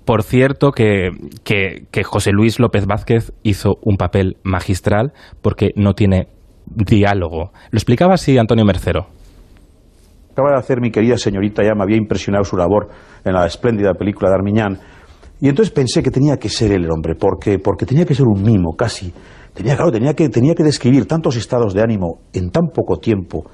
Por 0.04 0.22
cierto, 0.22 0.70
que, 0.70 1.10
que, 1.42 1.86
que 1.90 2.04
José 2.04 2.30
Luis 2.30 2.60
López 2.60 2.86
Vázquez 2.86 3.32
hizo 3.42 3.74
un 3.82 3.96
papel 3.96 4.36
magistral 4.44 5.12
porque 5.42 5.72
no 5.74 5.94
tiene 5.94 6.28
diálogo. 6.66 7.52
Lo 7.70 7.76
explicaba 7.76 8.14
así 8.14 8.36
Antonio 8.38 8.64
Mercero. 8.64 9.06
Acaba 10.32 10.50
de 10.50 10.58
hacer 10.58 10.80
mi 10.80 10.90
querida 10.90 11.16
señorita, 11.16 11.62
ya 11.62 11.74
me 11.74 11.82
había 11.82 11.96
impresionado 11.96 12.44
su 12.44 12.56
labor 12.56 12.88
en 13.24 13.32
la 13.32 13.46
espléndida 13.46 13.94
película 13.94 14.28
de 14.28 14.34
Armiñán. 14.34 14.78
Y 15.40 15.48
entonces 15.48 15.72
pensé 15.72 16.02
que 16.02 16.10
tenía 16.10 16.36
que 16.36 16.48
ser 16.48 16.72
él 16.72 16.84
el 16.84 16.90
hombre, 16.90 17.14
porque, 17.14 17.58
porque 17.58 17.86
tenía 17.86 18.04
que 18.04 18.14
ser 18.14 18.26
un 18.26 18.42
mimo, 18.42 18.74
casi. 18.76 19.12
Tenía, 19.54 19.76
claro, 19.76 19.90
tenía 19.90 20.12
que, 20.14 20.28
tenía 20.28 20.54
que 20.54 20.62
describir 20.62 21.06
tantos 21.06 21.36
estados 21.36 21.72
de 21.72 21.82
ánimo 21.82 22.20
en 22.32 22.50
tan 22.50 22.68
poco 22.68 22.98
tiempo 22.98 23.44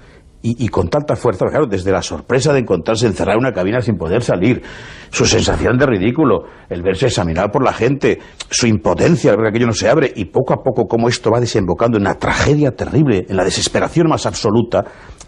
y, 0.44 0.68
con 0.68 0.88
tanta 0.88 1.14
fuerza, 1.14 1.46
claro, 1.46 1.66
desde 1.66 1.92
la 1.92 2.02
sorpresa 2.02 2.52
de 2.52 2.60
encontrarse 2.60 3.06
encerrado 3.06 3.38
en 3.38 3.46
una 3.46 3.52
cabina 3.52 3.80
sin 3.80 3.96
poder 3.96 4.22
salir, 4.22 4.60
su 5.10 5.24
sensación 5.24 5.78
de 5.78 5.86
ridículo, 5.86 6.42
el 6.68 6.82
verse 6.82 7.06
examinado 7.06 7.48
por 7.50 7.62
la 7.62 7.72
gente, 7.72 8.18
su 8.50 8.66
impotencia 8.66 9.30
al 9.30 9.36
ver 9.36 9.44
que 9.44 9.48
aquello 9.50 9.68
no 9.68 9.72
se 9.72 9.88
abre, 9.88 10.12
y 10.16 10.24
poco 10.24 10.52
a 10.52 10.62
poco 10.62 10.86
cómo 10.86 11.08
esto 11.08 11.30
va 11.30 11.38
desembocando 11.38 11.96
en 11.96 12.02
una 12.02 12.16
tragedia 12.16 12.72
terrible, 12.72 13.24
en 13.28 13.36
la 13.36 13.44
desesperación 13.44 14.08
más 14.08 14.26
absoluta, 14.26 14.84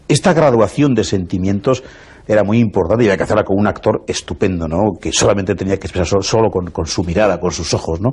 esta 0.08 0.32
graduación 0.32 0.94
de 0.94 1.04
sentimientos 1.04 1.84
era 2.26 2.42
muy 2.42 2.58
importante 2.58 3.04
y 3.04 3.06
había 3.06 3.16
que 3.18 3.22
hacerla 3.22 3.44
con 3.44 3.58
un 3.58 3.66
actor 3.66 4.02
estupendo, 4.06 4.66
¿no? 4.66 4.98
Que 5.00 5.12
solamente 5.12 5.54
tenía 5.54 5.76
que 5.78 5.86
expresar 5.86 6.22
solo, 6.22 6.50
con, 6.50 6.70
con, 6.70 6.86
su 6.86 7.04
mirada, 7.04 7.38
con 7.38 7.50
sus 7.50 7.72
ojos, 7.74 8.00
¿no? 8.00 8.10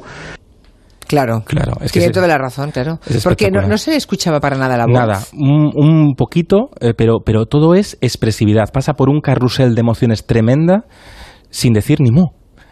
Claro, 1.12 1.44
claro. 1.46 1.74
Es 1.82 1.92
que 1.92 2.00
Tiene 2.00 2.14
toda 2.14 2.26
la 2.26 2.38
razón, 2.38 2.72
claro. 2.72 2.98
Porque 3.22 3.52
no, 3.52 3.78
se 3.78 3.98
escuchaba 3.98 4.40
para 4.40 4.58
nada 4.58 4.78
la 4.78 4.86
voz. 4.86 4.94
Nada, 4.94 5.20
un, 5.34 6.16
poquito, 6.16 6.70
eh, 6.80 6.94
pero, 6.96 7.18
pero 7.20 7.48
todo 7.48 7.76
es 7.76 7.98
expresividad. 8.00 8.72
Pasa 8.72 8.94
por 8.94 9.10
un 9.10 9.20
carrusel 9.20 9.76
de 9.76 9.82
emociones 9.82 10.26
tremenda 10.26 10.86
sin 11.50 11.74
decir 11.74 12.00
ni 12.00 12.12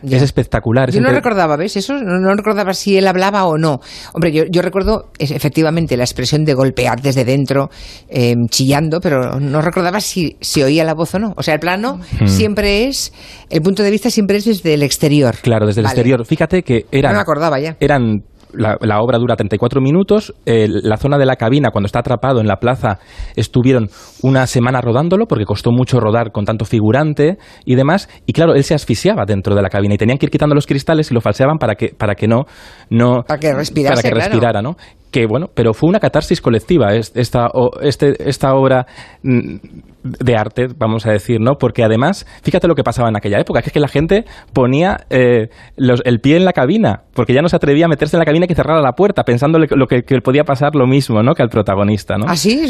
Es 0.03 0.21
espectacular. 0.21 0.91
yo 0.91 1.01
no 1.01 1.09
recordaba, 1.09 1.57
¿ves? 1.57 1.75
Eso 1.77 1.93
no, 1.93 2.33
recordaba 2.35 2.73
si 2.73 2.97
él 2.97 3.07
hablaba 3.07 3.45
o 3.45 3.57
no. 3.57 3.79
Hombre, 4.13 4.31
yo, 4.31 4.43
yo 4.49 4.61
recuerdo 4.61 5.11
efectivamente 5.17 5.97
la 5.97 6.03
expresión 6.03 6.45
de 6.45 6.53
golpear 6.53 7.01
desde 7.01 7.25
dentro, 7.25 7.69
em, 8.07 8.47
chillando, 8.47 8.99
pero 9.01 9.39
no 9.39 9.61
recordaba 9.61 9.99
si 9.99 10.37
se 10.39 10.63
oía 10.63 10.83
la 10.83 10.93
voz 10.93 11.15
o 11.15 11.19
no. 11.19 11.33
O 11.35 11.43
sea, 11.43 11.53
el 11.53 11.59
plano 11.59 11.99
hmm. 12.19 12.27
siempre 12.27 12.87
es, 12.87 13.13
el 13.49 13.61
punto 13.61 13.83
de 13.83 13.91
vista 13.91 14.09
siempre 14.09 14.37
es 14.37 14.45
desde 14.45 14.73
el 14.73 14.83
exterior. 14.83 15.35
Claro, 15.41 15.67
desde 15.67 15.81
el 15.81 15.87
exterior. 15.87 16.25
Fíjate 16.25 16.63
que 16.63 16.85
eran. 16.91 17.13
No 17.13 17.17
me 17.17 17.21
acordaba 17.21 17.59
ya. 17.59 17.75
Eran 17.79 18.23
la, 18.53 19.01
obra 19.01 19.17
dura 19.17 19.35
34 19.35 19.81
minutos. 19.81 20.33
la 20.45 20.97
zona 20.97 21.17
de 21.17 21.25
la 21.25 21.35
cabina, 21.35 21.69
cuando 21.71 21.85
está 21.85 21.99
atrapado 21.99 22.39
en 22.41 22.47
la 22.47 22.57
plaza, 22.57 22.99
estuvieron 23.35 23.89
una 24.21 24.47
semana 24.47 24.81
rodándolo 24.81 25.25
porque 25.27 25.45
costó 25.45 25.71
mucho 25.71 25.99
rodar 25.99 26.31
con 26.31 26.45
tanto 26.45 26.65
figurante 26.65 27.37
y 27.65 27.75
demás. 27.75 28.09
Y 28.25 28.33
claro, 28.33 28.53
él 28.55 28.63
se 28.63 28.73
asfixiaba 28.73 29.25
dentro 29.25 29.55
de 29.55 29.61
la 29.61 29.69
cabina 29.69 29.95
y 29.95 29.97
tenían 29.97 30.17
que 30.17 30.25
ir 30.25 30.31
quitando 30.31 30.55
los 30.55 30.65
cristales 30.65 31.11
y 31.11 31.13
lo 31.13 31.21
falseaban 31.21 31.57
para 31.57 31.75
que, 31.75 31.89
para 31.89 32.15
que 32.15 32.27
no, 32.27 32.45
no 32.89 33.23
para 33.27 33.39
que 33.39 33.53
respirase, 33.53 34.01
para 34.01 34.09
que 34.09 34.15
respirara, 34.15 34.61
¿no? 34.61 34.75
que 35.11 35.25
bueno, 35.25 35.47
pero 35.53 35.73
fue 35.73 35.89
una 35.89 35.99
catarsis 35.99 36.41
colectiva 36.41 36.93
esta, 36.93 37.47
este, 37.81 38.29
esta 38.29 38.53
obra 38.53 38.85
mm, 39.23 39.55
de 40.03 40.35
arte, 40.35 40.67
vamos 40.77 41.05
a 41.05 41.11
decir, 41.11 41.39
¿no? 41.41 41.55
Porque 41.55 41.83
además, 41.83 42.25
fíjate 42.43 42.67
lo 42.67 42.75
que 42.75 42.83
pasaba 42.83 43.09
en 43.09 43.17
aquella 43.17 43.39
época, 43.39 43.61
que 43.61 43.67
es 43.67 43.73
que 43.73 43.79
la 43.79 43.87
gente 43.87 44.25
ponía 44.53 45.05
eh, 45.09 45.49
el 45.77 46.19
pie 46.19 46.37
en 46.37 46.45
la 46.45 46.53
cabina, 46.53 47.03
porque 47.19 47.33
ya 47.33 47.41
no 47.41 47.49
se 47.49 47.57
atrevía 47.57 47.83
a 47.83 47.89
meterse 47.89 48.15
en 48.15 48.19
la 48.19 48.25
cabina 48.25 48.45
y 48.45 48.47
que 48.47 48.55
cerrara 48.55 48.79
la 48.79 48.93
puerta, 48.93 49.23
pensando 49.25 49.59
lo 49.59 49.87
que, 49.87 50.03
podía 50.23 50.45
pasar 50.45 50.73
lo 50.73 50.87
mismo, 50.87 51.21
¿no? 51.21 51.33
Que 51.33 51.43
al 51.43 51.49
protagonista, 51.49 52.15
¿no? 52.15 52.23
¿Ah, 52.29 52.37
sí? 52.37 52.61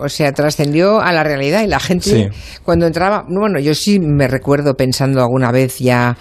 O 0.00 0.08
sea, 0.08 0.32
trascendió 0.32 1.02
a 1.02 1.12
la 1.12 1.22
realidad 1.22 1.62
y 1.62 1.66
la 1.66 1.78
gente 1.78 2.30
cuando 2.64 2.86
entraba, 2.86 3.26
bueno, 3.28 3.60
yo 3.60 3.74
sí 3.74 4.00
me 4.00 4.28
recuerdo 4.28 4.76
pensando 4.76 5.20
alguna 5.20 5.52
vez 5.52 5.78
ya 5.78 6.16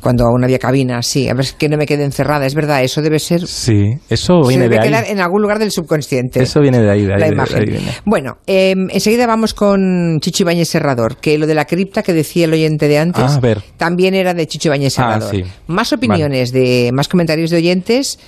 cuando 0.00 0.24
aún 0.24 0.44
había 0.44 0.58
cabina, 0.58 1.02
sí, 1.02 1.28
a 1.28 1.34
ver 1.34 1.46
que 1.58 1.68
no 1.68 1.76
me 1.76 1.86
quede 1.86 2.04
encerrada, 2.04 2.46
es 2.46 2.54
verdad, 2.54 2.82
eso 2.82 3.02
debe 3.02 3.18
ser... 3.18 3.46
Sí, 3.46 3.94
eso 4.08 4.42
viene 4.46 4.68
de 4.68 4.78
ahí. 4.78 4.88
quedar 4.88 5.04
en 5.08 5.20
algún 5.20 5.42
lugar 5.42 5.58
del 5.58 5.72
subconsciente. 5.72 6.40
Eso 6.40 6.60
viene 6.60 6.80
de 6.80 6.90
ahí, 6.90 7.04
de 7.04 7.14
ahí. 7.14 7.20
La 7.20 7.28
imagen. 7.28 7.78
Bueno, 8.04 8.38
em, 8.46 8.88
enseguida 8.90 9.26
vamos 9.26 9.54
con 9.54 10.18
Chicho 10.20 10.44
Ibáñez 10.44 10.68
Serrador, 10.68 11.16
que 11.16 11.36
lo 11.36 11.46
de 11.46 11.54
la 11.54 11.64
cripta 11.64 12.02
que 12.02 12.12
decía 12.12 12.44
el 12.44 12.52
oyente 12.52 12.86
de 12.86 12.98
antes, 12.98 13.24
ah, 13.24 13.40
también 13.76 14.14
era 14.14 14.34
de 14.34 14.46
Chicho 14.46 14.68
Ibáñez 14.68 14.98
ah, 14.98 15.20
Serrador. 15.20 15.46
Más 15.66 15.92
opiniones, 15.92 16.52
de 16.52 16.90
más 16.92 17.07
comentarios 17.08 17.50
de 17.50 17.56
oyentes, 17.56 18.18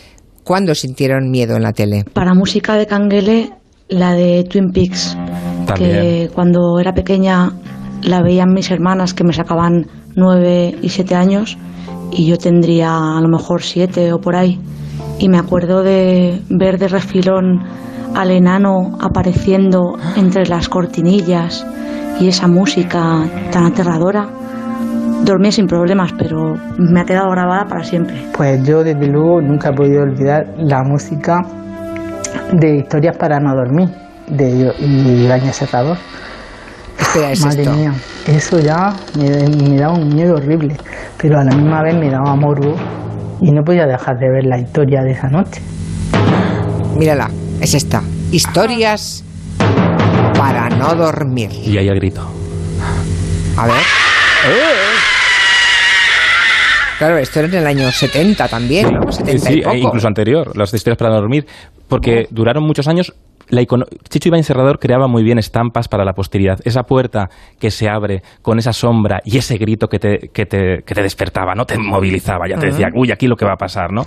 ¿cuándo 0.45 0.75
sintieron 0.75 1.31
miedo 1.31 1.57
en 1.57 1.63
la 1.63 1.73
tele? 1.73 2.05
Para 2.13 2.35
música 2.35 2.75
de 2.75 2.87
Canguele, 2.87 3.51
la 3.89 4.15
de 4.15 4.45
Twin 4.45 4.71
Peaks, 4.73 5.17
que 5.77 6.31
cuando 6.35 6.79
era 6.79 6.93
pequeña 6.93 7.53
la 8.03 8.23
veían 8.23 8.53
mis 8.55 8.71
hermanas 8.71 9.15
que 9.15 9.25
me 9.25 9.33
sacaban 9.33 9.87
nueve 10.17 10.75
y 10.83 10.89
siete 10.89 11.15
años 11.15 11.59
y 12.11 12.27
yo 12.27 12.39
tendría 12.39 12.91
a 12.93 13.21
lo 13.21 13.29
mejor 13.29 13.63
siete 13.63 14.13
o 14.13 14.21
por 14.21 14.37
ahí. 14.37 14.59
Y 15.19 15.29
me 15.29 15.39
acuerdo 15.39 15.83
de 15.83 16.41
ver 16.49 16.79
de 16.79 16.89
refilón 16.89 17.63
al 18.15 18.31
enano 18.31 18.97
apareciendo 19.01 19.97
entre 20.17 20.47
las 20.47 20.69
cortinillas 20.69 21.65
y 22.21 22.29
esa 22.29 22.49
música 22.49 23.29
tan 23.53 23.67
aterradora. 23.67 24.29
Dormí 25.25 25.53
sin 25.53 25.67
problemas, 25.67 26.13
pero 26.19 26.57
me 26.79 27.01
ha 27.01 27.05
quedado 27.05 27.31
grabada 27.31 27.67
para 27.67 27.85
siempre. 27.85 28.27
Pues 28.37 28.63
yo 28.67 28.83
desde 28.83 29.07
luego 29.07 29.41
nunca 29.41 29.71
he 29.71 29.73
podido 29.73 30.03
olvidar 30.03 30.47
la 30.59 30.83
música 30.83 31.43
de 32.53 32.77
historias 32.77 33.17
para 33.17 33.39
no 33.39 33.55
dormir 33.55 33.89
de 34.29 34.73
Iraña 34.81 35.53
Serrador. 35.53 35.99
Madre 37.43 37.69
mía, 37.71 37.95
eso 38.27 38.61
ya 38.61 38.95
me, 39.19 39.77
daba 39.77 39.95
un 39.95 40.15
miedo 40.15 40.37
horrible, 40.37 40.77
pero 41.21 41.41
a 41.41 41.45
la 41.45 41.57
misma 41.57 41.83
vez 41.83 41.95
me 41.97 42.09
daba 42.09 42.37
morbo 42.37 42.77
y 43.41 43.51
no 43.51 43.63
podía 43.65 43.87
dejar 43.87 44.19
de 44.19 44.31
ver 44.31 44.45
la 44.47 44.59
historia 44.59 45.03
de 45.03 45.13
esa 45.13 45.29
noche. 45.29 45.61
Mírala, 46.97 47.31
es 47.61 47.75
esta. 47.75 48.03
Historias 48.31 49.25
para 50.39 50.69
no 50.69 50.95
dormir. 50.95 51.51
Y 51.53 51.79
ahí 51.79 51.89
el 51.89 51.97
grito. 51.97 52.23
A 53.57 53.67
ver. 53.67 53.75
Claro, 57.01 57.17
esto 57.17 57.39
era 57.39 57.49
en 57.49 57.55
el 57.55 57.67
año 57.67 57.91
70 57.91 58.47
también, 58.47 58.93
¿no? 58.93 59.11
70 59.11 59.39
sí, 59.39 59.63
incluso 59.75 60.07
anterior, 60.07 60.55
las 60.55 60.75
historias 60.75 60.99
para 60.99 61.09
no 61.09 61.17
dormir, 61.17 61.47
porque 61.89 62.27
duraron 62.31 62.63
muchos 62.63 62.89
años 62.89 63.15
la 63.49 63.63
Chicho 63.65 64.29
Ibáñez 64.29 64.45
Serrador 64.45 64.79
creaba 64.79 65.09
muy 65.09 65.23
bien 65.23 65.39
estampas 65.39 65.89
para 65.89 66.05
la 66.05 66.13
posteridad. 66.13 66.59
Esa 66.63 66.83
puerta 66.83 67.31
que 67.59 67.71
se 67.71 67.89
abre 67.89 68.21
con 68.43 68.59
esa 68.59 68.75
sombra 68.75 69.23
y 69.25 69.39
ese 69.39 69.57
grito 69.57 69.89
que 69.89 69.99
te, 69.99 70.19
que 70.29 70.45
te, 70.45 70.83
que 70.85 70.95
te 70.95 71.03
despertaba, 71.03 71.55
¿no? 71.55 71.65
Te 71.65 71.79
movilizaba, 71.79 72.47
ya 72.47 72.59
te 72.59 72.67
decía, 72.67 72.89
uy, 72.95 73.11
aquí 73.11 73.27
lo 73.27 73.37
que 73.37 73.47
va 73.47 73.55
a 73.55 73.57
pasar, 73.57 73.93
¿no? 73.93 74.03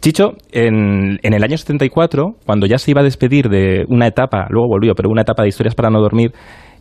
Chicho, 0.00 0.34
en, 0.52 1.18
en, 1.24 1.34
el 1.34 1.42
año 1.42 1.58
74, 1.58 2.36
cuando 2.46 2.66
ya 2.66 2.78
se 2.78 2.92
iba 2.92 3.00
a 3.00 3.04
despedir 3.04 3.48
de 3.48 3.84
una 3.88 4.06
etapa, 4.06 4.46
luego 4.48 4.68
volvió, 4.68 4.94
pero 4.94 5.10
una 5.10 5.22
etapa 5.22 5.42
de 5.42 5.48
historias 5.48 5.74
para 5.74 5.90
no 5.90 6.00
dormir, 6.00 6.30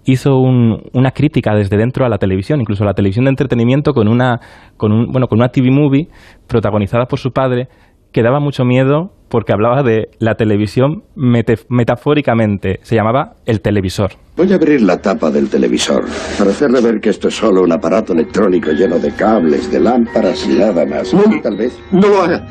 hizo 0.05 0.37
una 0.37 1.11
crítica 1.11 1.53
desde 1.55 1.77
dentro 1.77 2.05
a 2.05 2.09
la 2.09 2.17
televisión, 2.17 2.61
incluso 2.61 2.83
a 2.83 2.87
la 2.87 2.93
televisión 2.93 3.25
de 3.25 3.29
entretenimiento 3.29 3.93
con 3.93 4.07
una, 4.07 4.39
con 4.77 4.91
un, 4.91 5.11
bueno, 5.11 5.27
con 5.27 5.39
una 5.39 5.49
TV 5.49 5.71
movie 5.71 6.07
protagonizada 6.47 7.05
por 7.05 7.19
su 7.19 7.31
padre 7.31 7.67
que 8.11 8.23
daba 8.23 8.39
mucho 8.39 8.65
miedo 8.65 9.11
porque 9.29 9.53
hablaba 9.53 9.83
de 9.83 10.09
la 10.19 10.35
televisión 10.35 11.03
metafóricamente. 11.15 12.79
Se 12.81 12.95
llamaba 12.95 13.35
el 13.45 13.61
televisor. 13.61 14.11
Voy 14.35 14.51
a 14.51 14.55
abrir 14.55 14.81
la 14.81 14.97
tapa 14.97 15.31
del 15.31 15.49
televisor 15.49 16.03
para 16.37 16.51
hacerle 16.51 16.81
ver 16.81 16.99
que 16.99 17.09
esto 17.09 17.29
es 17.29 17.35
solo 17.35 17.61
un 17.61 17.71
aparato 17.71 18.11
electrónico 18.11 18.71
lleno 18.71 18.99
de 18.99 19.15
cables, 19.15 19.71
de 19.71 19.79
lámparas 19.79 20.45
y 20.49 20.57
nada 20.57 20.85
más. 20.85 21.13
No, 21.13 21.23
tal 21.41 21.55
vez. 21.55 21.79
No 21.91 22.09
lo 22.09 22.21
haga. 22.21 22.45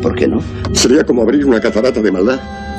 ¿Por 0.00 0.14
qué 0.14 0.28
no? 0.28 0.38
Sería 0.72 1.02
como 1.02 1.22
abrir 1.22 1.44
una 1.44 1.60
catarata 1.60 2.00
de 2.00 2.12
maldad. 2.12 2.69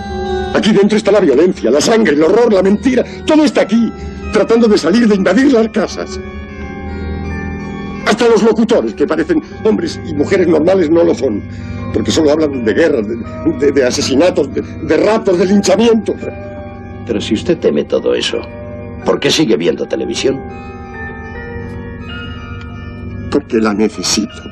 Aquí 0.54 0.74
dentro 0.74 0.98
está 0.98 1.12
la 1.12 1.20
violencia, 1.20 1.72
la 1.72 1.82
sangre, 1.82 2.14
el 2.14 2.24
horror, 2.24 2.52
la 2.54 2.62
mentira. 2.62 3.04
Todo 3.26 3.46
está 3.46 3.62
aquí, 3.62 3.92
tratando 4.34 4.68
de 4.68 4.78
salir, 4.78 5.08
de 5.08 5.16
invadir 5.16 5.52
las 5.52 5.70
casas. 5.70 6.20
Hasta 8.06 8.28
los 8.28 8.44
locutores, 8.44 8.94
que 8.94 9.08
parecen 9.08 9.42
hombres 9.64 10.00
y 10.06 10.14
mujeres 10.14 10.48
normales, 10.48 10.90
no 10.90 11.04
lo 11.04 11.16
son. 11.16 11.42
Porque 11.94 12.12
solo 12.12 12.32
hablan 12.32 12.66
de 12.66 12.74
guerras, 12.74 13.06
de, 13.08 13.86
asesinatos, 13.86 14.54
de, 14.54 14.62
de 14.62 14.98
raptos, 14.98 15.40
de 15.40 15.46
linchamientos. 15.46 16.16
Pero 17.06 17.22
si 17.22 17.34
usted 17.34 17.58
teme 17.58 17.86
todo 17.86 18.14
eso, 18.14 18.42
¿por 19.06 19.20
qué 19.20 19.32
sigue 19.32 19.56
viendo 19.58 19.86
televisión? 19.86 20.42
Porque 23.32 23.58
la 23.58 23.74
necesito. 23.74 24.44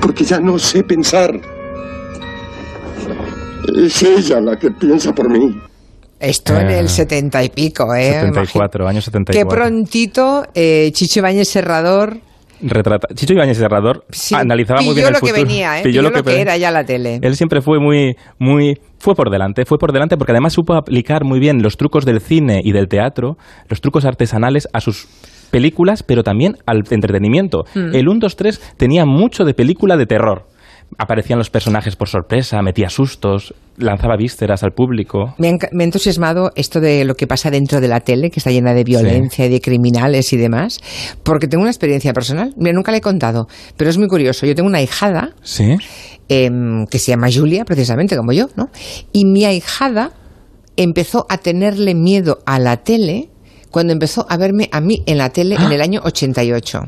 Porque 0.00 0.24
ya 0.24 0.40
no 0.40 0.58
sé 0.58 0.82
pensar. 0.82 1.38
Es 3.76 4.02
ella 4.02 4.40
la 4.40 4.56
que 4.56 4.70
piensa 4.70 5.12
por 5.12 5.30
mí. 5.30 5.54
Esto 6.18 6.54
en 6.54 6.68
el 6.68 6.84
eh, 6.84 6.88
setenta 6.88 7.42
y 7.42 7.48
pico, 7.48 7.94
¿eh? 7.94 8.12
74, 8.12 8.86
años 8.86 9.04
74. 9.04 9.48
Qué 9.48 9.56
prontito, 9.56 10.44
eh, 10.54 10.90
Chicho 10.92 11.20
Ibáñez 11.20 11.48
Serrador 11.48 12.18
retrata. 12.62 13.08
Chicho 13.14 13.32
Ibáñez 13.32 13.56
Serrador 13.56 14.04
analizaba 14.34 14.82
muy 14.82 14.94
bien 14.94 15.06
el 15.06 15.14
lo 15.14 15.20
que 15.20 15.32
venía, 15.32 15.80
¿eh? 15.80 15.82
Pilló, 15.82 16.02
lo, 16.02 16.10
que, 16.10 16.40
era 16.40 16.56
ya 16.56 16.70
la 16.70 16.84
tele. 16.84 17.18
Él 17.22 17.36
siempre 17.36 17.62
fue 17.62 17.78
muy, 17.80 18.16
muy, 18.38 18.78
fue 18.98 19.14
por 19.14 19.30
delante, 19.30 19.64
fue 19.64 19.78
por 19.78 19.92
delante 19.92 20.16
porque 20.16 20.32
además 20.32 20.52
supo 20.52 20.74
aplicar 20.74 21.24
muy 21.24 21.40
bien 21.40 21.62
los 21.62 21.76
trucos 21.76 22.04
del 22.04 22.20
cine 22.20 22.60
y 22.62 22.72
del 22.72 22.88
teatro, 22.88 23.36
los 23.68 23.80
trucos 23.80 24.04
artesanales 24.04 24.68
a 24.72 24.80
sus 24.80 25.08
películas, 25.50 26.02
pero 26.02 26.22
también 26.22 26.56
al 26.66 26.82
entretenimiento. 26.90 27.64
Mm. 27.74 27.94
El 27.94 28.08
1, 28.08 28.18
2, 28.20 28.36
3 28.36 28.74
tenía 28.76 29.04
mucho 29.06 29.44
de 29.44 29.54
película 29.54 29.96
de 29.96 30.06
terror 30.06 30.44
aparecían 30.98 31.38
los 31.38 31.50
personajes 31.50 31.96
por 31.96 32.08
sorpresa, 32.08 32.60
metía 32.62 32.90
sustos, 32.90 33.54
lanzaba 33.76 34.16
vísceras 34.16 34.62
al 34.62 34.72
público. 34.72 35.34
Me 35.38 35.48
ha, 35.48 35.84
entusiasmado 35.84 36.50
esto 36.54 36.80
de 36.80 37.04
lo 37.04 37.14
que 37.14 37.26
pasa 37.26 37.50
dentro 37.50 37.80
de 37.80 37.88
la 37.88 38.00
tele, 38.00 38.30
que 38.30 38.40
está 38.40 38.50
llena 38.50 38.74
de 38.74 38.84
violencia 38.84 39.46
y 39.46 39.48
de 39.48 39.60
criminales 39.60 40.32
y 40.32 40.36
demás, 40.36 40.80
porque 41.22 41.48
tengo 41.48 41.62
una 41.62 41.70
experiencia 41.70 42.12
personal. 42.12 42.52
Mira, 42.56 42.72
nunca 42.74 42.92
le 42.92 42.98
he 42.98 43.02
contado, 43.02 43.46
pero 43.76 43.90
es 43.90 43.98
muy 43.98 44.08
curioso. 44.08 44.46
Yo 44.46 44.54
tengo 44.54 44.68
una 44.68 44.82
hijada 44.82 45.34
em, 46.28 46.86
que 46.86 46.98
se 46.98 47.12
llama 47.12 47.28
Julia, 47.32 47.64
precisamente 47.64 48.16
como 48.16 48.32
yo, 48.32 48.48
¿no? 48.56 48.70
Y 49.12 49.24
mi 49.24 49.44
ahijada 49.44 50.12
empezó 50.76 51.26
a 51.28 51.38
tenerle 51.38 51.94
miedo 51.94 52.38
a 52.46 52.58
la 52.58 52.78
tele 52.78 53.30
cuando 53.70 53.92
empezó 53.92 54.26
a 54.28 54.36
verme 54.36 54.68
a 54.72 54.80
mí 54.80 55.02
en 55.06 55.18
la 55.18 55.30
tele 55.30 55.54
en 55.54 55.62
¡Ah! 55.62 55.74
el 55.74 55.80
año 55.80 56.00
88. 56.04 56.80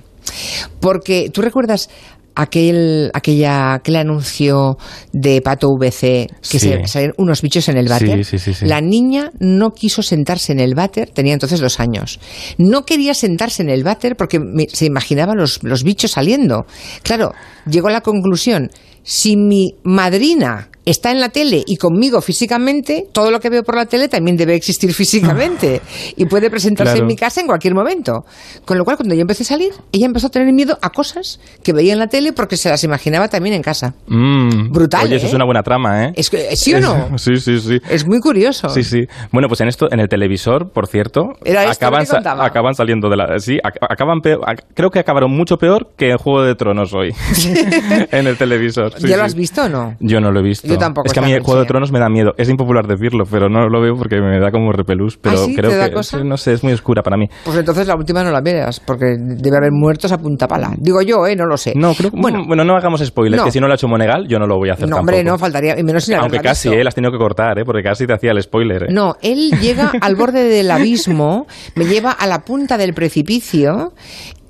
Porque 0.80 1.30
tú 1.32 1.42
recuerdas 1.42 1.88
aquel, 2.34 3.10
aquella, 3.14 3.74
aquel 3.74 3.96
anuncio 3.96 4.76
de 5.12 5.40
Pato 5.42 5.68
VC 5.78 6.28
que 6.48 6.58
se 6.58 6.86
salían 6.86 7.12
unos 7.18 7.42
bichos 7.42 7.68
en 7.68 7.76
el 7.76 7.88
váter. 7.88 8.26
la 8.62 8.80
niña 8.80 9.30
no 9.40 9.70
quiso 9.70 10.02
sentarse 10.02 10.52
en 10.52 10.60
el 10.60 10.74
váter, 10.74 11.10
tenía 11.10 11.32
entonces 11.34 11.60
dos 11.60 11.80
años. 11.80 12.20
No 12.58 12.84
quería 12.84 13.14
sentarse 13.14 13.62
en 13.62 13.70
el 13.70 13.84
váter 13.84 14.16
porque 14.16 14.40
se 14.72 14.86
imaginaba 14.86 15.34
los, 15.34 15.62
los 15.62 15.84
bichos 15.84 16.12
saliendo. 16.12 16.66
Claro, 17.02 17.32
llegó 17.66 17.88
a 17.88 17.92
la 17.92 18.00
conclusión, 18.00 18.70
si 19.02 19.36
mi 19.36 19.74
madrina 19.82 20.68
está 20.84 21.12
en 21.12 21.20
la 21.20 21.28
tele 21.28 21.62
y 21.64 21.76
conmigo 21.76 22.20
físicamente, 22.20 23.06
todo 23.12 23.30
lo 23.30 23.40
que 23.40 23.50
veo 23.50 23.62
por 23.62 23.76
la 23.76 23.86
tele 23.86 24.08
también 24.08 24.36
debe 24.36 24.54
existir 24.54 24.92
físicamente 24.94 25.80
y 26.16 26.26
puede 26.26 26.50
presentarse 26.50 26.98
en 26.98 27.06
mi 27.06 27.16
casa 27.16 27.40
en 27.40 27.46
cualquier 27.46 27.74
momento. 27.74 28.24
Con 28.64 28.78
lo 28.78 28.84
cual, 28.84 28.96
cuando 28.96 29.14
yo 29.14 29.20
empecé 29.22 29.42
a 29.44 29.46
salir, 29.46 29.70
ella 29.92 30.06
empezó 30.06 30.26
a 30.26 30.30
tener 30.30 30.52
miedo 30.52 30.78
a 30.80 30.90
cosas 30.90 31.40
que 31.62 31.72
veía 31.72 31.92
en 31.92 31.98
la 31.98 32.08
tele 32.08 32.32
porque 32.32 32.56
se 32.56 32.68
las 32.68 32.82
imaginaba 32.84 33.28
también 33.28 33.54
en 33.54 33.62
casa. 33.62 33.94
Mm. 34.06 34.72
Brutal. 34.72 35.06
Oye, 35.06 35.16
eso 35.16 35.26
es 35.26 35.32
¿eh? 35.32 35.36
una 35.36 35.44
buena 35.44 35.62
trama, 35.62 36.06
¿eh? 36.06 36.12
Es 36.16 36.30
que, 36.30 36.56
¿Sí 36.56 36.74
o 36.74 36.80
no? 36.80 37.10
sí, 37.18 37.36
sí, 37.36 37.60
sí. 37.60 37.78
Es 37.88 38.06
muy 38.06 38.20
curioso. 38.20 38.68
Sí, 38.68 38.82
sí. 38.82 39.02
Bueno, 39.30 39.48
pues 39.48 39.60
en 39.60 39.68
esto, 39.68 39.88
en 39.90 40.00
el 40.00 40.08
televisor, 40.08 40.70
por 40.72 40.86
cierto, 40.86 41.34
acaban, 41.68 42.06
acaban 42.40 42.74
saliendo 42.74 43.08
de 43.08 43.16
la. 43.16 43.38
Sí, 43.38 43.58
acaban 43.62 44.20
peor, 44.20 44.40
creo 44.74 44.90
que 44.90 44.98
acabaron 44.98 45.30
mucho 45.30 45.56
peor 45.56 45.90
que 45.96 46.10
en 46.10 46.18
Juego 46.18 46.42
de 46.42 46.54
Tronos 46.54 46.92
hoy. 46.94 47.12
en 48.10 48.26
el 48.26 48.36
televisor. 48.36 48.92
¿Ya 48.98 49.16
lo 49.16 49.24
has 49.24 49.34
visto 49.34 49.64
o 49.64 49.68
no? 49.68 49.96
Yo 50.00 50.20
no 50.20 50.30
lo 50.30 50.40
he 50.40 50.42
visto. 50.42 50.68
Yo 50.68 50.78
tampoco. 50.78 51.06
Es 51.06 51.12
que 51.12 51.20
a 51.20 51.22
mí 51.22 51.32
el 51.32 51.42
Juego 51.42 51.60
de 51.60 51.66
Tronos 51.66 51.92
me 51.92 51.98
da 51.98 52.08
miedo. 52.08 52.32
Es 52.36 52.48
impopular 52.48 52.86
decirlo, 52.86 53.24
pero 53.30 53.48
no 53.48 53.68
lo 53.68 53.80
veo 53.80 53.94
porque 53.96 54.20
me 54.20 54.38
da 54.40 54.50
como 54.50 54.72
repelús. 54.72 55.18
Pero 55.18 55.42
¿Ah, 55.42 55.46
creo 55.54 55.70
que, 55.70 56.24
no 56.24 56.36
sé, 56.36 56.52
es 56.52 56.62
muy 56.62 56.72
oscura 56.72 57.02
para 57.02 57.16
mí. 57.16 57.26
Pues 57.44 57.56
entonces 57.56 57.86
la 57.86 57.96
última 57.96 58.22
no 58.22 58.30
la 58.30 58.40
veas, 58.40 58.80
porque 58.80 59.16
debe 59.18 59.56
haber 59.56 59.72
muertos 59.72 60.12
a 60.12 60.18
punta 60.18 60.46
pala. 60.46 60.72
Digo 60.78 61.02
yo, 61.02 61.26
¿eh? 61.26 61.36
No 61.36 61.46
lo 61.46 61.56
sé. 61.56 61.72
No, 61.74 61.94
creo 61.94 62.10
bueno, 62.12 62.44
bueno, 62.46 62.64
no 62.64 62.76
hagamos 62.76 63.04
spoilers, 63.04 63.42
que 63.42 63.50
si 63.50 63.60
no 63.60 63.66
lo 63.66 63.72
ha 63.72 63.76
hecho 63.76 63.88
Monegal, 63.88 64.26
yo 64.28 64.38
no 64.38 64.46
lo 64.46 64.56
voy 64.56 64.70
a 64.70 64.74
hacer 64.74 64.88
No, 64.88 64.98
hombre, 64.98 65.24
no, 65.24 65.38
faltaría, 65.38 65.78
y 65.78 65.82
menos 65.82 66.04
sin 66.04 66.14
Aunque 66.14 66.38
casi, 66.38 66.68
¿eh? 66.68 66.82
has 66.86 66.94
tenido 66.94 67.10
que 67.10 67.18
cortar, 67.18 67.58
¿eh? 67.58 67.64
Porque 67.64 67.82
casi 67.82 68.06
te 68.06 68.12
hacía 68.12 68.32
el 68.32 68.42
spoiler, 68.42 68.84
¿eh? 68.84 68.86
No, 68.90 69.16
él 69.22 69.50
llega 69.60 69.92
al 70.00 70.14
borde 70.14 70.44
del 70.44 70.70
abismo, 70.70 71.46
me 71.74 71.84
lleva 71.86 72.12
a 72.12 72.26
la 72.26 72.40
punta 72.40 72.78
del 72.78 72.94
precipicio 72.94 73.92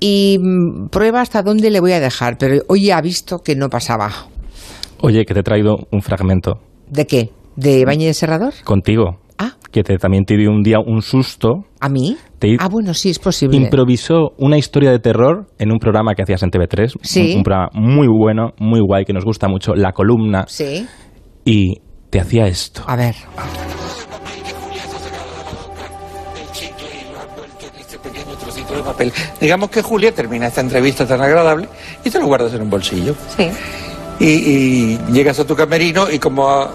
y 0.05 0.37
mm, 0.37 0.89
prueba 0.89 1.21
hasta 1.21 1.41
dónde 1.41 1.71
le 1.71 1.79
voy 1.79 1.93
a 1.93 2.01
dejar, 2.01 2.37
pero 2.37 2.61
hoy 2.67 2.91
ha 2.91 2.99
visto 2.99 3.39
que 3.39 3.55
no 3.55 3.69
pasaba. 3.69 4.11
Oye, 5.01 5.23
que 5.23 5.33
te 5.33 5.39
he 5.39 5.43
traído 5.43 5.77
un 5.91 6.01
fragmento. 6.01 6.59
¿De 6.89 7.07
qué? 7.07 7.29
¿De 7.55 7.85
Bañe 7.85 8.07
de 8.07 8.13
Serrador? 8.13 8.53
Contigo. 8.65 9.21
Ah. 9.37 9.53
Que 9.71 9.81
te, 9.81 9.95
también 9.97 10.25
te 10.25 10.35
dio 10.35 10.51
un 10.51 10.61
día 10.61 10.79
un 10.85 11.01
susto. 11.01 11.63
¿A 11.79 11.87
mí? 11.87 12.17
ah, 12.59 12.67
bueno, 12.67 12.93
sí, 12.93 13.11
es 13.11 13.19
posible. 13.19 13.55
Improvisó 13.55 14.33
una 14.37 14.57
historia 14.57 14.91
de 14.91 14.99
terror 14.99 15.47
en 15.57 15.71
un 15.71 15.79
programa 15.79 16.15
que 16.15 16.23
hacías 16.23 16.43
en 16.43 16.49
TV3. 16.49 16.97
Sí. 17.01 17.35
Un, 17.37 17.43
programa 17.43 17.69
muy 17.73 18.07
bueno, 18.07 18.51
muy 18.59 18.81
guay, 18.81 19.05
que 19.05 19.13
nos 19.13 19.23
gusta 19.23 19.47
mucho, 19.47 19.73
La 19.73 19.93
Columna. 19.93 20.43
Sí. 20.49 20.85
Y 21.45 21.79
te 22.09 22.19
hacía 22.19 22.47
esto. 22.47 22.83
A 22.87 22.97
ver. 22.97 23.15
Papel. 28.81 29.13
Digamos 29.39 29.69
que 29.69 29.81
Julia 29.81 30.13
termina 30.13 30.47
esta 30.47 30.61
entrevista 30.61 31.05
tan 31.05 31.21
agradable 31.21 31.67
y 32.03 32.09
te 32.09 32.19
lo 32.19 32.25
guardas 32.25 32.53
en 32.53 32.61
un 32.61 32.69
bolsillo. 32.69 33.15
Sí 33.37 33.51
y, 34.19 34.97
llegas 35.11 35.39
a 35.39 35.45
tu 35.45 35.55
camerino 35.55 36.09
y 36.09 36.19
como 36.19 36.49
ah, 36.49 36.69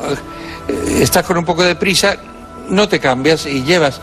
eh, 0.69 0.99
estás 1.01 1.25
con 1.25 1.39
un 1.39 1.45
poco 1.45 1.63
de 1.63 1.75
prisa, 1.75 2.17
no 2.69 2.89
te 2.89 3.01
cambias 3.01 3.47
y 3.47 3.63
llevas 3.63 4.01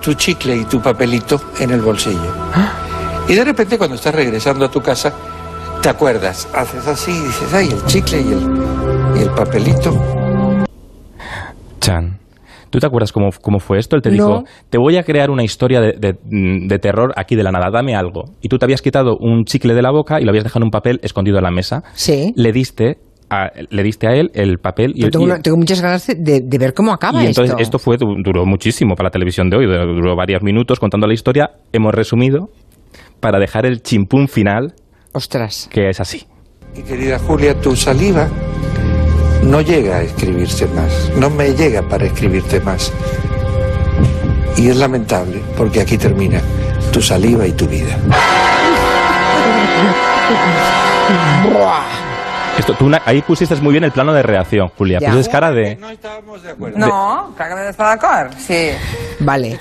tu 0.00 0.14
chicle 0.14 0.56
y 0.56 0.64
tu 0.64 0.80
papelito 0.80 1.40
en 1.58 1.70
el 1.70 1.80
bolsillo. 1.80 2.32
Y 3.28 3.34
de 3.34 3.44
repente 3.44 3.76
cuando 3.76 3.96
estás 3.96 4.14
regresando 4.14 4.64
a 4.64 4.70
tu 4.70 4.80
casa, 4.80 5.12
te 5.82 5.88
acuerdas, 5.88 6.48
haces 6.54 6.86
así 6.86 7.10
y 7.10 7.20
dices, 7.20 7.52
ay, 7.52 7.68
el 7.68 7.84
chicle 7.86 8.20
y 8.20 8.32
el, 8.32 9.16
y 9.16 9.22
el 9.22 9.30
papelito. 9.30 10.66
Chan. 11.80 12.18
¿Tú 12.70 12.78
te 12.78 12.86
acuerdas 12.86 13.12
cómo, 13.12 13.60
fue 13.60 13.78
esto? 13.78 13.96
Él 13.96 14.02
te 14.02 14.10
dijo, 14.10 14.44
te 14.68 14.78
voy 14.78 14.96
a 14.96 15.02
crear 15.02 15.30
una 15.30 15.44
historia 15.44 15.80
de, 15.80 16.78
terror 16.80 17.12
aquí 17.16 17.36
de 17.36 17.42
la 17.42 17.50
nada, 17.50 17.70
dame 17.70 17.94
algo. 17.94 18.24
Y 18.40 18.48
tú 18.48 18.58
te 18.58 18.66
habías 18.66 18.82
quitado 18.82 19.16
un 19.18 19.44
chicle 19.44 19.74
de 19.74 19.82
la 19.82 19.90
boca 19.90 20.20
y 20.20 20.24
lo 20.24 20.30
habías 20.30 20.44
dejado 20.44 20.60
en 20.60 20.64
un 20.64 20.70
papel 20.70 21.00
escondido 21.02 21.38
en 21.38 21.44
la 21.44 21.50
mesa. 21.50 21.82
Sí. 21.94 22.32
Le 22.36 22.52
diste 22.52 22.98
a, 23.30 23.50
le 23.70 23.82
diste 23.82 24.06
a 24.06 24.14
él 24.14 24.30
el 24.34 24.58
papel 24.58 24.92
y, 24.94 25.08
tengo, 25.10 25.26
tengo, 25.40 25.56
muchas 25.56 25.80
ganas 25.80 26.06
de, 26.06 26.58
ver 26.58 26.74
cómo 26.74 26.92
acaba 26.92 27.22
y 27.22 27.26
entonces 27.26 27.54
esto 27.58 27.78
fue 27.78 27.98
duró 27.98 28.46
muchísimo 28.46 28.94
para 28.94 29.08
la 29.08 29.10
televisión 29.10 29.50
de 29.50 29.58
hoy 29.58 29.66
duró 29.66 30.16
varios 30.16 30.42
minutos 30.42 30.80
contando 30.80 31.06
la 31.06 31.12
historia 31.12 31.50
hemos 31.72 31.94
resumido 31.94 32.48
para 33.20 33.38
dejar 33.38 33.66
el 33.66 33.82
chimpún 33.82 34.28
final 34.28 34.72
ostras 35.12 35.68
que 35.70 35.90
es 35.90 36.00
así 36.00 36.26
y 36.74 36.80
querida 36.80 37.18
Julia 37.18 37.60
tu 37.60 37.76
saliva 37.76 38.30
no 39.42 39.60
llega 39.60 39.98
a 39.98 40.02
escribirse 40.02 40.66
más, 40.66 41.10
no 41.16 41.30
me 41.30 41.54
llega 41.54 41.82
para 41.82 42.06
escribirte 42.06 42.60
más. 42.60 42.92
Y 44.56 44.68
es 44.68 44.76
lamentable, 44.76 45.42
porque 45.56 45.80
aquí 45.80 45.96
termina 45.96 46.40
tu 46.92 47.00
saliva 47.00 47.46
y 47.46 47.52
tu 47.52 47.66
vida. 47.66 47.96
Esto, 52.58 52.74
tú 52.74 52.90
ahí 53.04 53.22
pusiste 53.22 53.54
muy 53.56 53.72
bien 53.72 53.84
el 53.84 53.92
plano 53.92 54.12
de 54.12 54.22
reacción, 54.22 54.68
Julia. 54.76 54.98
Pusiste 54.98 55.30
cara 55.30 55.52
de... 55.52 55.76
No 55.76 55.90
estábamos 55.90 56.42
de 56.42 56.50
acuerdo. 56.50 56.76
No, 56.76 57.32
cara 57.36 57.62
de 57.62 57.70
estar 57.70 57.86
de 57.86 58.06
acuerdo. 58.06 58.36
Sí. 58.36 58.70
Vale. 59.20 59.58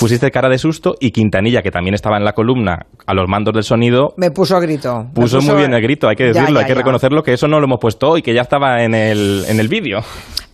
Pusiste 0.00 0.30
cara 0.30 0.48
de 0.48 0.58
susto 0.58 0.94
y 0.98 1.12
Quintanilla, 1.12 1.62
que 1.62 1.70
también 1.70 1.94
estaba 1.94 2.16
en 2.16 2.24
la 2.24 2.32
columna 2.32 2.86
a 3.06 3.14
los 3.14 3.28
mandos 3.28 3.54
del 3.54 3.62
sonido... 3.62 4.14
Me 4.16 4.32
puso 4.32 4.58
grito. 4.58 5.06
Puso, 5.14 5.40
muy 5.40 5.56
bien 5.56 5.72
el 5.72 5.82
grito, 5.82 6.08
hay 6.08 6.16
que 6.16 6.24
decirlo, 6.24 6.58
hay 6.58 6.66
que 6.66 6.74
reconocerlo, 6.74 7.22
que 7.22 7.32
eso 7.32 7.46
no 7.46 7.60
lo 7.60 7.66
hemos 7.66 7.78
puesto 7.80 8.08
hoy, 8.08 8.22
que 8.22 8.34
ya 8.34 8.42
estaba 8.42 8.82
en 8.82 8.94
el, 8.94 9.44
en 9.48 9.60
el 9.60 9.68
vídeo. 9.68 10.00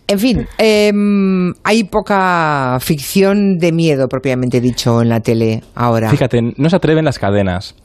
En 0.07 0.19
fin, 0.19 0.47
em, 0.57 1.53
hay 1.63 1.83
poca 1.83 2.77
ficción 2.81 3.57
de 3.57 3.71
miedo 3.71 4.07
propiamente 4.07 4.59
dicho 4.59 5.01
en 5.01 5.09
la 5.09 5.19
tele 5.19 5.61
ahora. 5.75 6.09
Fíjate, 6.09 6.39
no 6.57 6.69
se 6.69 6.75
atreven 6.75 7.05
las 7.05 7.19
cadenas. 7.19 7.75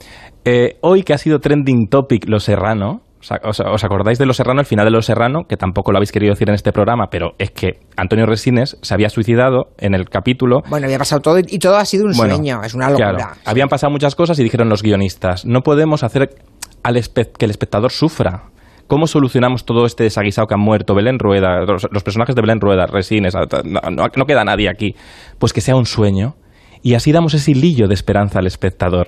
Eh, 0.43 0.77
hoy 0.81 1.03
que 1.03 1.13
ha 1.13 1.17
sido 1.17 1.39
trending 1.39 1.87
topic 1.87 2.27
Lo 2.27 2.39
Serrano, 2.39 3.01
¿Os, 3.43 3.83
acordáis 3.83 4.17
de 4.19 4.25
Los 4.25 4.37
Serrano, 4.37 4.59
el 4.59 4.65
final 4.65 4.85
de 4.85 4.91
Los 4.91 5.05
Serrano, 5.05 5.45
que 5.47 5.57
tampoco 5.57 5.91
lo 5.91 5.97
habéis 5.97 6.11
querido 6.11 6.33
decir 6.33 6.49
en 6.49 6.55
este 6.55 6.71
programa, 6.71 7.07
pero 7.09 7.33
es 7.39 7.51
que 7.51 7.79
Antonio 7.97 8.25
Resines 8.25 8.77
se 8.81 8.93
había 8.93 9.09
suicidado 9.09 9.69
en 9.77 9.95
el 9.95 10.09
capítulo. 10.09 10.61
Bueno, 10.69 10.85
había 10.85 10.97
pasado 10.97 11.21
todo 11.21 11.39
y 11.39 11.59
todo 11.59 11.77
ha 11.77 11.85
sido 11.85 12.05
un 12.05 12.13
sueño, 12.13 12.61
es 12.63 12.73
una 12.73 12.89
locura. 12.89 13.37
habían 13.45 13.69
pasado 13.69 13.91
muchas 13.91 14.15
cosas 14.15 14.37
y 14.39 14.43
dijeron 14.43 14.69
los 14.69 14.83
guionistas, 14.83 15.45
no 15.45 15.61
podemos 15.61 16.03
hacer 16.03 16.35
al 16.83 17.01
que 17.03 17.45
el 17.45 17.51
espectador 17.51 17.91
sufra. 17.91 18.43
¿Cómo 18.87 19.07
solucionamos 19.07 19.65
todo 19.65 19.87
este 19.87 20.03
desaguisado 20.03 20.45
que 20.45 20.53
han 20.53 20.59
muerto? 20.59 20.93
Belén 20.93 21.17
Rueda, 21.17 21.61
los, 21.61 22.03
personajes 22.03 22.35
de 22.35 22.41
Belén 22.41 22.61
Rueda, 22.61 22.85
Resines, 22.85 23.33
no 23.63 24.25
queda 24.27 24.43
nadie 24.43 24.69
aquí. 24.69 24.95
Pues 25.39 25.53
que 25.53 25.61
sea 25.61 25.75
un 25.75 25.87
sueño 25.87 26.35
y 26.83 26.93
así 26.93 27.11
damos 27.11 27.33
ese 27.33 27.51
hilillo 27.51 27.87
de 27.87 27.95
esperanza 27.95 28.37
al 28.37 28.45
espectador 28.45 29.07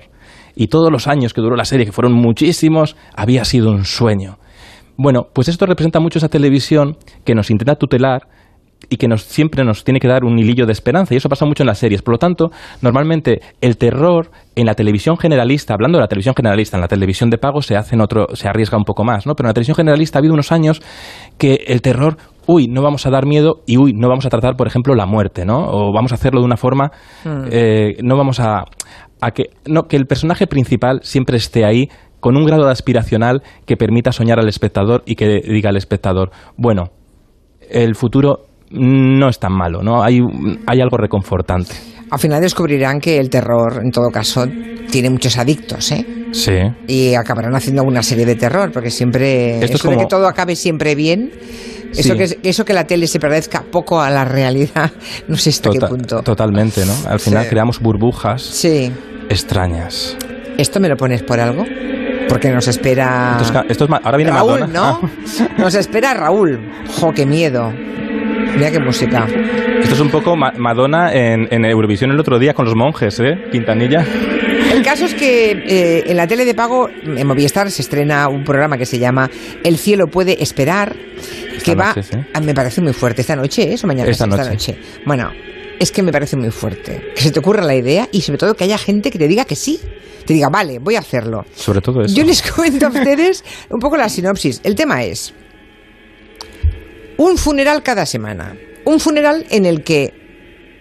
y 0.58 0.66
todos 0.66 0.90
los 0.90 1.06
años 1.06 1.32
que 1.32 1.40
duró 1.40 1.54
la 1.54 1.64
serie, 1.64 1.86
que 1.86 1.92
fueron 1.92 2.12
muchísimos, 2.12 2.96
había 3.14 3.44
sido 3.44 3.70
un 3.70 3.84
sueño. 3.84 4.38
Bueno, 4.96 5.28
pues 5.32 5.46
esto 5.46 5.66
representa 5.66 6.00
mucho 6.00 6.18
esa 6.18 6.28
televisión 6.28 6.96
que 7.24 7.36
nos 7.36 7.52
intenta 7.52 7.76
tutelar 7.76 8.26
y 8.90 8.96
que 8.96 9.06
nos, 9.06 9.22
siempre 9.22 9.64
nos 9.64 9.84
tiene 9.84 10.00
que 10.00 10.08
dar 10.08 10.24
un 10.24 10.36
hilillo 10.36 10.66
de 10.66 10.72
esperanza. 10.72 11.14
Y 11.14 11.18
eso 11.18 11.28
pasa 11.28 11.46
mucho 11.46 11.62
en 11.62 11.68
las 11.68 11.78
series. 11.78 12.02
Por 12.02 12.14
lo 12.14 12.18
tanto, 12.18 12.50
normalmente 12.82 13.40
el 13.60 13.76
terror 13.76 14.32
en 14.56 14.66
la 14.66 14.74
televisión 14.74 15.16
generalista, 15.16 15.74
hablando 15.74 15.98
de 15.98 16.02
la 16.02 16.08
televisión 16.08 16.34
generalista, 16.34 16.76
en 16.76 16.80
la 16.80 16.88
televisión 16.88 17.30
de 17.30 17.38
pago 17.38 17.62
se, 17.62 17.76
hace 17.76 17.96
otro, 18.00 18.26
se 18.34 18.48
arriesga 18.48 18.76
un 18.76 18.84
poco 18.84 19.04
más, 19.04 19.28
¿no? 19.28 19.36
Pero 19.36 19.46
en 19.46 19.50
la 19.50 19.54
televisión 19.54 19.76
generalista 19.76 20.18
ha 20.18 20.20
habido 20.20 20.34
unos 20.34 20.50
años 20.50 20.82
que 21.38 21.66
el 21.68 21.82
terror, 21.82 22.16
uy, 22.48 22.66
no 22.66 22.82
vamos 22.82 23.06
a 23.06 23.10
dar 23.10 23.26
miedo 23.26 23.62
y 23.64 23.76
uy, 23.76 23.92
no 23.92 24.08
vamos 24.08 24.26
a 24.26 24.28
tratar, 24.28 24.56
por 24.56 24.66
ejemplo, 24.66 24.96
la 24.96 25.06
muerte, 25.06 25.44
¿no? 25.44 25.68
O 25.68 25.92
vamos 25.92 26.10
a 26.10 26.16
hacerlo 26.16 26.40
de 26.40 26.46
una 26.46 26.56
forma, 26.56 26.90
hmm. 27.24 27.44
eh, 27.52 27.96
no 28.02 28.16
vamos 28.16 28.40
a, 28.40 28.64
a 29.20 29.30
que, 29.30 29.50
no, 29.66 29.84
que 29.84 29.96
el 29.96 30.06
personaje 30.06 30.46
principal 30.46 31.00
siempre 31.02 31.36
esté 31.36 31.64
ahí 31.64 31.88
con 32.20 32.36
un 32.36 32.44
grado 32.44 32.64
de 32.66 32.72
aspiracional 32.72 33.42
que 33.66 33.76
permita 33.76 34.12
soñar 34.12 34.38
al 34.38 34.48
espectador 34.48 35.02
y 35.06 35.14
que 35.14 35.40
diga 35.40 35.70
al 35.70 35.76
espectador, 35.76 36.30
bueno, 36.56 36.90
el 37.70 37.94
futuro 37.94 38.46
no 38.70 39.28
es 39.28 39.38
tan 39.38 39.52
malo, 39.52 39.82
¿no? 39.82 40.02
Hay, 40.02 40.20
hay 40.66 40.80
algo 40.80 40.96
reconfortante. 40.96 41.74
Al 42.10 42.18
final 42.18 42.40
descubrirán 42.40 43.00
que 43.00 43.18
el 43.18 43.30
terror, 43.30 43.80
en 43.82 43.90
todo 43.90 44.10
caso, 44.10 44.46
tiene 44.90 45.10
muchos 45.10 45.36
adictos, 45.38 45.92
¿eh? 45.92 46.06
Sí. 46.32 46.52
Y 46.86 47.14
acabarán 47.14 47.54
haciendo 47.54 47.82
alguna 47.82 48.02
serie 48.02 48.26
de 48.26 48.34
terror, 48.34 48.70
porque 48.72 48.90
siempre... 48.90 49.62
Esto 49.62 49.90
de 49.90 49.96
que 49.96 50.06
todo 50.06 50.26
acabe 50.26 50.56
siempre 50.56 50.94
bien... 50.94 51.30
Eso, 51.96 52.16
que, 52.16 52.38
eso 52.42 52.64
que 52.64 52.72
la 52.72 52.84
tele 52.84 53.06
se 53.06 53.18
parezca 53.18 53.62
poco 53.62 54.00
a 54.00 54.10
la 54.10 54.24
realidad, 54.24 54.92
no 55.28 55.36
sé 55.36 55.50
hasta 55.50 55.70
qué 55.70 55.80
punto. 55.80 56.22
Totalmente, 56.22 56.84
¿no? 56.84 56.94
Al 57.08 57.20
final 57.20 57.48
creamos 57.48 57.80
burbujas 57.80 58.42
sí. 58.42 58.92
extrañas. 59.28 60.16
¿Esto 60.56 60.80
me 60.80 60.88
lo 60.88 60.96
pones 60.96 61.22
por 61.22 61.38
algo? 61.38 61.64
Porque 62.28 62.50
nos 62.50 62.68
espera. 62.68 63.38
Esto 63.68 63.84
es, 63.84 63.90
ahora 63.90 64.16
viene 64.16 64.32
Raúl, 64.32 64.72
¿no? 64.72 65.00
Ah. 65.02 65.08
Nos 65.58 65.74
espera 65.74 66.12
Raúl. 66.14 66.60
¡Jo, 67.00 67.12
qué 67.12 67.24
miedo! 67.24 67.72
Mira 68.54 68.70
qué 68.70 68.80
música. 68.80 69.26
Esto 69.80 69.94
es 69.94 70.00
un 70.00 70.10
poco 70.10 70.36
Madonna 70.36 71.12
en, 71.12 71.64
Eurovisión 71.64 72.10
el 72.10 72.20
otro 72.20 72.38
día 72.38 72.54
con 72.54 72.64
los 72.64 72.74
monjes, 72.74 73.20
¿eh? 73.20 73.36
Quintanilla. 73.50 74.04
El 74.72 74.82
caso 74.82 75.06
es 75.06 75.14
que 75.14 75.52
eh, 75.52 76.04
en 76.06 76.16
la 76.16 76.26
tele 76.26 76.44
de 76.44 76.54
pago, 76.54 76.88
en 76.88 77.26
Movistar, 77.26 77.70
se 77.70 77.82
estrena 77.82 78.28
un 78.28 78.44
programa 78.44 78.76
que 78.76 78.84
se 78.84 78.98
llama 78.98 79.30
El 79.64 79.78
cielo 79.78 80.08
puede 80.08 80.42
esperar, 80.42 80.94
que 81.70 81.74
va... 81.74 81.94
Me 82.42 82.54
parece 82.54 82.80
muy 82.80 82.92
fuerte. 82.92 83.22
Esta 83.22 83.36
noche, 83.36 83.72
¿eh? 83.72 83.76
¿O 83.82 83.86
mañana? 83.86 84.10
Esta 84.10 84.26
noche. 84.26 84.78
Bueno, 85.04 85.30
es 85.78 85.92
que 85.92 86.02
me 86.02 86.12
parece 86.12 86.36
muy 86.36 86.50
fuerte. 86.50 87.12
Que 87.14 87.22
se 87.22 87.30
te 87.30 87.38
ocurra 87.38 87.62
la 87.62 87.74
idea 87.74 88.08
y 88.10 88.20
sobre 88.22 88.38
todo 88.38 88.54
que 88.54 88.64
haya 88.64 88.78
gente 88.78 89.10
que 89.10 89.18
te 89.18 89.28
diga 89.28 89.44
que 89.44 89.56
sí. 89.56 89.80
Te 90.26 90.34
diga, 90.34 90.48
vale, 90.48 90.78
voy 90.78 90.96
a 90.96 90.98
hacerlo. 90.98 91.44
Sobre 91.54 91.80
todo 91.80 92.02
eso. 92.02 92.14
Yo 92.14 92.24
les 92.24 92.42
cuento 92.52 92.86
a 92.86 92.88
ustedes 92.90 93.44
un 93.70 93.80
poco 93.80 93.96
la 93.96 94.08
sinopsis. 94.08 94.60
El 94.64 94.74
tema 94.74 95.04
es 95.04 95.32
un 97.16 97.36
funeral 97.38 97.82
cada 97.82 98.06
semana. 98.06 98.56
Un 98.84 99.00
funeral 99.00 99.46
en 99.50 99.66
el 99.66 99.82
que 99.82 100.14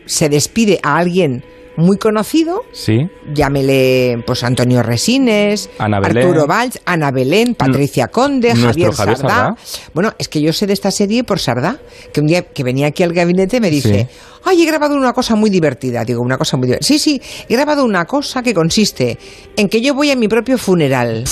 se 0.05 0.29
despide 0.29 0.79
a 0.83 0.97
alguien 0.97 1.43
muy 1.77 1.97
conocido. 1.97 2.65
Sí. 2.73 3.07
Llámele, 3.33 4.23
pues, 4.25 4.43
Antonio 4.43 4.83
Resines, 4.83 5.69
Arturo 5.77 6.45
Valls, 6.47 6.81
Ana 6.85 7.11
Belén, 7.11 7.55
Patricia 7.55 8.09
Conde, 8.09 8.55
Javier, 8.55 8.93
Sardá. 8.93 9.55
Bueno, 9.93 10.13
es 10.17 10.27
que 10.27 10.41
yo 10.41 10.51
sé 10.51 10.67
de 10.67 10.73
esta 10.73 10.91
serie 10.91 11.23
por 11.23 11.39
Sardá, 11.39 11.79
que 12.11 12.19
un 12.19 12.27
día 12.27 12.41
que 12.41 12.63
venía 12.63 12.87
aquí 12.87 13.03
al 13.03 13.13
gabinete 13.13 13.61
me 13.61 13.69
dice, 13.69 14.09
ay, 14.43 14.63
he 14.63 14.65
grabado 14.65 14.95
una 14.95 15.13
cosa 15.13 15.35
muy 15.35 15.49
divertida. 15.49 16.03
Digo, 16.03 16.21
una 16.21 16.37
cosa 16.37 16.57
muy 16.57 16.67
divertida. 16.67 16.87
Sí, 16.87 16.99
sí, 16.99 17.21
he 17.47 17.53
grabado 17.53 17.85
una 17.85 18.05
cosa 18.05 18.41
que 18.41 18.53
consiste 18.53 19.17
en 19.55 19.69
que 19.69 19.81
yo 19.81 19.93
voy 19.93 20.11
a 20.11 20.15
mi 20.15 20.27
propio 20.27 20.57
funeral. 20.57 21.23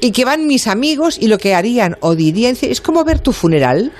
y 0.00 0.10
que 0.10 0.24
van 0.24 0.46
mis 0.46 0.66
amigos 0.66 1.16
y 1.18 1.28
lo 1.28 1.38
que 1.38 1.54
harían 1.54 1.96
o 2.00 2.14
dirían 2.14 2.56
es 2.60 2.80
como 2.80 3.04
ver 3.04 3.20
tu 3.20 3.32
funeral, 3.32 3.92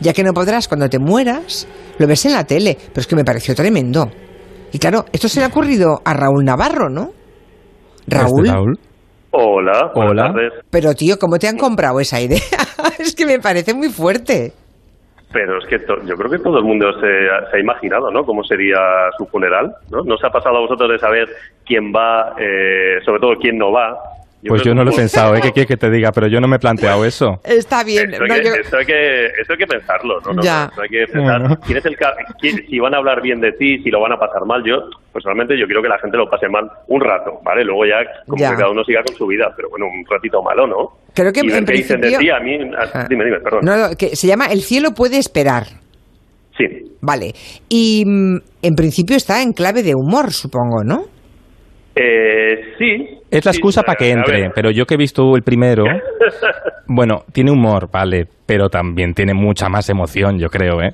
ya 0.00 0.12
que 0.12 0.22
no 0.22 0.34
podrás 0.34 0.68
cuando 0.68 0.90
te 0.90 0.98
mueras, 0.98 1.66
lo 1.98 2.06
ves 2.06 2.26
en 2.26 2.32
la 2.32 2.44
tele, 2.44 2.76
pero 2.92 3.00
es 3.00 3.06
que 3.06 3.16
me 3.16 3.24
pareció 3.24 3.54
tremendo. 3.54 4.10
Y 4.72 4.78
claro, 4.78 5.04
esto 5.12 5.28
se 5.28 5.40
le 5.40 5.46
ha 5.46 5.48
ocurrido 5.48 6.00
a 6.04 6.14
Raúl 6.14 6.44
Navarro, 6.44 6.88
¿no? 6.88 7.10
Raúl. 8.06 8.46
Raúl? 8.46 8.78
Hola, 9.30 9.90
Hola. 9.94 10.32
Pero 10.70 10.94
tío, 10.94 11.18
¿cómo 11.18 11.38
te 11.38 11.46
han 11.46 11.58
comprado 11.58 12.00
esa 12.00 12.20
idea? 12.20 12.38
es 12.98 13.14
que 13.14 13.26
me 13.26 13.38
parece 13.38 13.74
muy 13.74 13.88
fuerte. 13.88 14.52
Pero 15.32 15.58
es 15.58 15.66
que 15.68 15.76
yo 16.06 16.14
creo 16.14 16.30
que 16.30 16.38
todo 16.38 16.58
el 16.58 16.64
mundo 16.64 16.86
se, 17.00 17.06
ha 17.06 17.60
imaginado, 17.60 18.10
¿no? 18.10 18.22
Cómo 18.22 18.42
sería 18.44 18.78
su 19.18 19.26
funeral, 19.26 19.74
¿no? 19.90 20.02
¿No 20.04 20.16
se 20.16 20.26
ha 20.26 20.30
pasado 20.30 20.56
a 20.56 20.60
vosotros 20.60 20.90
de 20.90 20.98
saber 20.98 21.28
quién 21.66 21.92
va, 21.92 22.34
eh, 22.38 23.00
sobre 23.04 23.20
todo 23.20 23.34
quién 23.38 23.58
no 23.58 23.72
va? 23.72 23.92
Pues 24.48 24.62
yo 24.62 24.74
no 24.74 24.84
lo 24.84 24.90
he 24.90 24.96
pensado, 24.96 25.34
¿eh? 25.34 25.40
¿Qué 25.40 25.50
quieres 25.50 25.68
que 25.68 25.76
te 25.76 25.90
diga? 25.90 26.10
Pero 26.12 26.28
yo 26.28 26.40
no 26.40 26.48
me 26.48 26.56
he 26.56 26.58
planteado 26.58 27.04
eso. 27.04 27.40
Está 27.44 27.84
bien. 27.84 28.12
Esto, 28.12 28.24
hay, 28.24 28.86
que, 28.86 29.30
hay, 29.48 29.56
que, 29.58 29.66
pensarlo, 29.66 30.18
¿no? 30.20 30.42
Ya. 30.42 30.70
hay 30.80 30.88
que 30.88 31.06
pensar 31.12 31.58
quién 31.66 31.78
es 31.78 31.86
el 31.86 31.96
si 32.68 32.78
van 32.78 32.94
a 32.94 32.98
hablar 32.98 33.22
bien 33.22 33.40
de 33.40 33.52
ti, 33.52 33.78
si 33.82 33.90
lo 33.90 34.00
van 34.00 34.12
a 34.12 34.16
pasar 34.16 34.44
mal. 34.46 34.62
Yo, 34.64 34.76
personalmente, 35.12 35.58
yo 35.58 35.66
quiero 35.66 35.82
que 35.82 35.88
la 35.88 35.98
gente 35.98 36.16
lo 36.16 36.28
pase 36.28 36.48
mal 36.48 36.68
un 36.88 37.00
rato, 37.00 37.40
¿vale? 37.44 37.64
Luego 37.64 37.84
ya, 37.86 37.96
como 38.26 38.36
que 38.36 38.56
cada 38.56 38.70
uno 38.70 38.84
siga 38.84 39.02
con 39.02 39.16
su 39.16 39.26
vida, 39.26 39.52
pero 39.56 39.68
bueno, 39.70 39.86
un 39.86 40.04
ratito 40.08 40.42
malo, 40.42 40.66
¿no? 40.66 41.06
Creo 41.14 41.32
que 41.32 41.40
en 41.40 41.64
principio... 41.64 41.76
dicen 41.76 42.00
de 42.00 42.18
ti, 42.18 42.30
a 42.30 42.40
mí... 42.40 42.58
Ah. 42.76 43.06
Dime, 43.08 43.24
dime, 43.24 43.40
perdón. 43.40 43.60
No, 43.64 43.76
no, 43.76 43.96
que 43.96 44.16
se 44.16 44.26
llama 44.26 44.46
El 44.46 44.60
cielo 44.60 44.90
puede 44.90 45.18
esperar. 45.18 45.64
Sí. 46.56 46.64
Vale. 47.00 47.32
Y 47.68 48.04
mm, 48.06 48.36
en 48.62 48.74
principio 48.74 49.16
está 49.16 49.42
en 49.42 49.52
clave 49.52 49.82
de 49.82 49.94
humor, 49.94 50.32
supongo, 50.32 50.84
¿no? 50.84 51.15
Eh, 51.98 52.74
sí. 52.78 53.18
Es 53.30 53.44
la 53.44 53.52
excusa 53.52 53.82
para 53.82 53.96
que 53.96 54.10
entre, 54.10 54.50
pero 54.50 54.70
yo 54.70 54.84
que 54.84 54.94
he 54.94 54.98
visto 54.98 55.34
el 55.34 55.42
primero, 55.42 55.84
bueno, 56.86 57.24
tiene 57.32 57.50
humor, 57.50 57.88
vale, 57.90 58.26
pero 58.44 58.68
también 58.68 59.14
tiene 59.14 59.32
mucha 59.32 59.70
más 59.70 59.88
emoción, 59.88 60.38
yo 60.38 60.50
creo, 60.50 60.82
¿eh? 60.82 60.92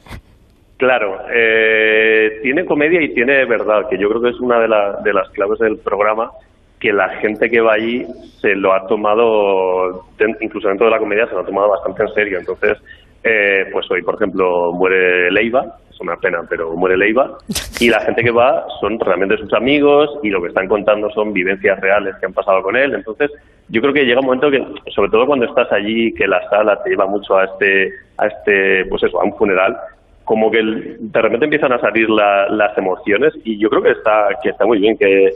Claro, 0.77 1.19
eh, 1.33 2.39
tiene 2.43 2.65
comedia 2.65 3.03
y 3.03 3.13
tiene 3.15 3.45
verdad, 3.47 3.89
que 3.91 3.99
yo 3.99 4.09
creo 4.09 4.23
que 4.23 4.31
es 4.31 4.41
una 4.41 4.61
de, 4.61 4.69
de 5.05 5.13
las 5.13 5.29
claves 5.31 5.59
del 5.59 5.79
programa, 5.79 6.31
que 6.79 6.93
la 6.93 7.09
gente 7.21 7.49
que 7.49 7.61
va 7.61 7.75
allí 7.75 8.05
se 8.41 8.55
lo 8.55 8.73
ha 8.73 8.87
tomado, 8.87 10.07
incluso 10.41 10.69
dentro 10.69 10.87
de 10.87 10.93
la 10.93 10.99
comedia, 10.99 11.27
se 11.27 11.35
lo 11.35 11.41
ha 11.41 11.47
tomado 11.47 11.69
bastante 11.69 12.03
en 12.03 12.09
serio. 12.15 12.39
Entonces, 12.41 12.79
eh, 13.25 13.67
pues 13.73 13.91
hoy, 13.91 14.03
por 14.03 14.17
ejemplo, 14.17 14.73
muere 14.73 15.31
Leiva, 15.31 15.79
es 15.91 16.01
una 16.01 16.17
pena, 16.17 16.43
pero 16.49 16.73
muere 16.75 16.97
Leiva, 16.97 17.39
y 17.81 17.89
la 17.89 18.01
gente 18.01 18.23
que 18.23 18.31
va 18.31 18.67
son 18.81 18.99
realmente 18.99 19.39
sus 19.39 19.53
amigos 19.53 20.19
y 20.23 20.31
lo 20.31 20.43
que 20.43 20.49
están 20.49 20.69
contando 20.69 21.11
son 21.11 21.33
vivencias 21.33 21.81
reales 21.81 22.17
que 22.17 22.27
han 22.27 22.33
pasado 22.33 22.63
con 22.63 22.77
él. 22.77 22.95
Entonces, 22.95 23.31
yo 23.69 23.81
creo 23.81 23.93
que 23.93 24.05
llega 24.05 24.21
un 24.21 24.27
momento 24.27 24.51
que, 24.51 24.65
sobre 24.91 25.11
todo 25.11 25.27
cuando 25.27 25.47
estás 25.47 25.71
allí, 25.73 26.13
que 26.15 26.27
la 26.27 26.49
sala 26.51 26.83
te 26.83 26.91
lleva 26.91 27.07
mucho 27.07 27.39
a 27.39 27.45
este, 27.45 27.93
a 28.19 28.27
este, 28.27 28.85
pues 28.87 29.03
eso, 29.05 29.21
a 29.21 29.25
un 29.25 29.37
funeral, 29.37 29.77
como 30.25 30.51
que 30.51 30.63
de 30.63 31.23
repente 31.23 31.45
empiezan 31.45 31.73
a 31.73 31.81
salir 31.81 32.09
las 32.09 32.79
emociones 32.79 33.33
y 33.45 33.59
yo 33.59 33.69
creo 33.69 33.83
que 33.83 33.91
está, 33.91 34.29
que 34.43 34.51
está 34.51 34.65
muy 34.65 34.79
bien 34.79 34.97
que 34.97 35.33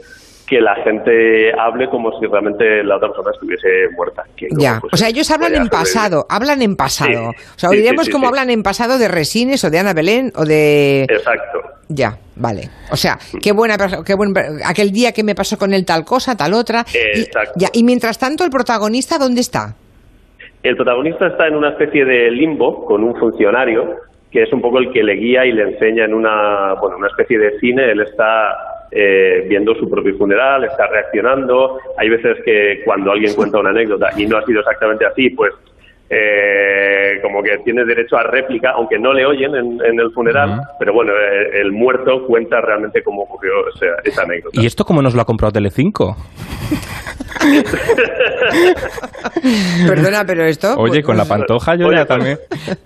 que 0.47 0.61
la 0.61 0.75
gente 0.83 1.51
hable 1.59 1.89
como 1.89 2.09
si 2.19 2.25
realmente 2.25 2.81
la 2.83 2.95
otra 2.95 3.09
persona 3.09 3.31
estuviese 3.33 3.93
muerta. 3.95 4.23
ya, 4.57 4.79
pues, 4.79 4.93
o 4.93 4.97
sea, 4.97 5.09
ellos 5.09 5.29
hablan 5.29 5.55
en 5.55 5.67
pasado, 5.67 6.25
hablan 6.29 6.61
en 6.61 6.77
pasado. 6.77 7.29
o 7.31 7.59
sea, 7.59 7.69
oiremos 7.69 8.09
cómo 8.09 8.27
hablan 8.27 8.49
en 8.49 8.63
pasado 8.63 8.97
de 8.97 9.09
Resines 9.09 9.63
o 9.65 9.69
de 9.69 9.79
Ana 9.79 9.93
Belén 9.93 10.31
o 10.35 10.45
de... 10.45 11.03
Exacto. 11.03 11.59
Ya, 11.89 12.17
vale. 12.37 12.69
O 12.91 12.95
sea, 12.95 13.17
qué 13.41 13.51
buena, 13.51 13.75
qué 14.05 14.15
buen, 14.15 14.33
aquel 14.65 14.91
día 14.91 15.11
que 15.11 15.23
me 15.23 15.35
pasó 15.35 15.57
con 15.57 15.73
él 15.73 15.85
tal 15.85 16.05
cosa, 16.05 16.35
tal 16.35 16.53
otra. 16.53 16.85
Exacto. 16.93 17.53
Y, 17.57 17.61
ya, 17.61 17.67
y 17.73 17.83
mientras 17.83 18.17
tanto, 18.17 18.45
¿el 18.45 18.49
protagonista 18.49 19.17
dónde 19.17 19.41
está? 19.41 19.75
El 20.63 20.75
protagonista 20.75 21.27
está 21.27 21.47
en 21.47 21.55
una 21.55 21.69
especie 21.69 22.05
de 22.05 22.31
limbo 22.31 22.85
con 22.85 23.03
un 23.03 23.15
funcionario 23.19 23.95
que 24.31 24.43
es 24.43 24.51
un 24.51 24.61
poco 24.61 24.79
el 24.79 24.91
que 24.91 25.03
le 25.03 25.13
guía 25.13 25.45
y 25.45 25.51
le 25.51 25.63
enseña 25.63 26.05
en 26.05 26.13
una, 26.13 26.73
bueno, 26.81 26.97
una 26.97 27.07
especie 27.07 27.37
de 27.37 27.57
cine. 27.59 27.91
Él 27.91 28.01
está 28.01 28.76
eh, 28.91 29.45
viendo 29.47 29.75
su 29.75 29.89
propio 29.89 30.15
funeral, 30.17 30.63
está 30.63 30.87
reaccionando. 30.87 31.79
Hay 31.97 32.09
veces 32.09 32.37
que 32.43 32.81
cuando 32.85 33.11
alguien 33.11 33.33
cuenta 33.33 33.59
una 33.59 33.69
anécdota 33.69 34.09
y 34.17 34.25
no 34.25 34.37
ha 34.37 34.45
sido 34.45 34.59
exactamente 34.59 35.05
así, 35.05 35.29
pues 35.29 35.53
eh, 36.09 37.19
como 37.21 37.43
que 37.43 37.57
tiene 37.63 37.85
derecho 37.85 38.17
a 38.17 38.23
réplica, 38.23 38.71
aunque 38.75 38.97
no 38.97 39.13
le 39.13 39.25
oyen 39.25 39.55
en, 39.55 39.99
el 39.99 40.11
funeral, 40.13 40.61
pero 40.79 40.93
bueno, 40.93 41.11
eh, 41.11 41.61
el 41.61 41.71
muerto 41.71 42.25
cuenta 42.25 42.61
realmente 42.61 43.03
cómo 43.03 43.23
ocurrió 43.23 43.51
esa 44.03 44.23
anécdota. 44.23 44.61
¿Y 44.61 44.65
esto 44.65 44.85
cómo 44.85 45.01
nos 45.01 45.15
lo 45.15 45.21
ha 45.21 45.25
comprado 45.25 45.51
Telecinco? 45.51 46.15
Perdona, 49.87 50.23
pero 50.25 50.43
esto... 50.45 50.75
Oye, 50.77 51.01
pues, 51.01 51.05
con 51.05 51.17
la 51.17 51.25
pantoja 51.25 51.75
yo 51.75 51.91
ya 51.91 52.05
también... 52.05 52.37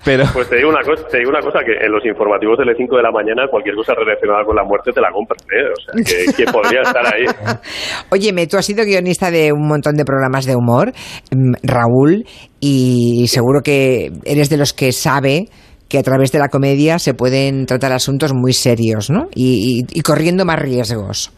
Pero... 0.03 0.23
Pues 0.33 0.49
te 0.49 0.57
digo, 0.57 0.69
una 0.69 0.81
cosa, 0.81 1.07
te 1.07 1.19
digo 1.19 1.29
una 1.29 1.41
cosa, 1.41 1.59
que 1.65 1.73
en 1.73 1.91
los 1.91 2.03
informativos 2.05 2.57
de 2.57 2.65
las 2.65 2.75
5 2.77 2.97
de 2.97 3.03
la 3.03 3.11
mañana 3.11 3.47
cualquier 3.49 3.75
cosa 3.75 3.93
relacionada 3.95 4.43
con 4.43 4.55
la 4.55 4.63
muerte 4.63 4.91
te 4.91 5.01
la 5.01 5.11
compras, 5.11 5.43
¿eh? 5.51 5.69
O 5.71 5.75
sea, 5.81 5.93
que, 6.35 6.45
podría 6.51 6.81
estar 6.81 7.05
ahí. 7.05 7.25
Óyeme, 8.11 8.47
tú 8.47 8.57
has 8.57 8.65
sido 8.65 8.83
guionista 8.83 9.29
de 9.31 9.51
un 9.51 9.67
montón 9.67 9.95
de 9.95 10.05
programas 10.05 10.45
de 10.45 10.55
humor, 10.55 10.93
mm, 11.31 11.53
Raúl, 11.63 12.25
y 12.61 13.25
seguro 13.27 13.61
que 13.61 14.11
eres 14.23 14.49
de 14.49 14.57
los 14.57 14.71
que 14.73 14.91
sabe 14.91 15.47
que 15.89 15.97
a 15.97 16.03
través 16.03 16.31
de 16.31 16.39
la 16.39 16.47
comedia 16.47 16.99
se 16.99 17.13
pueden 17.13 17.65
tratar 17.65 17.91
asuntos 17.91 18.33
muy 18.33 18.53
serios, 18.53 19.09
¿no? 19.09 19.27
Y, 19.35 19.83
corriendo 20.03 20.45
más 20.45 20.61
riesgos. 20.61 21.35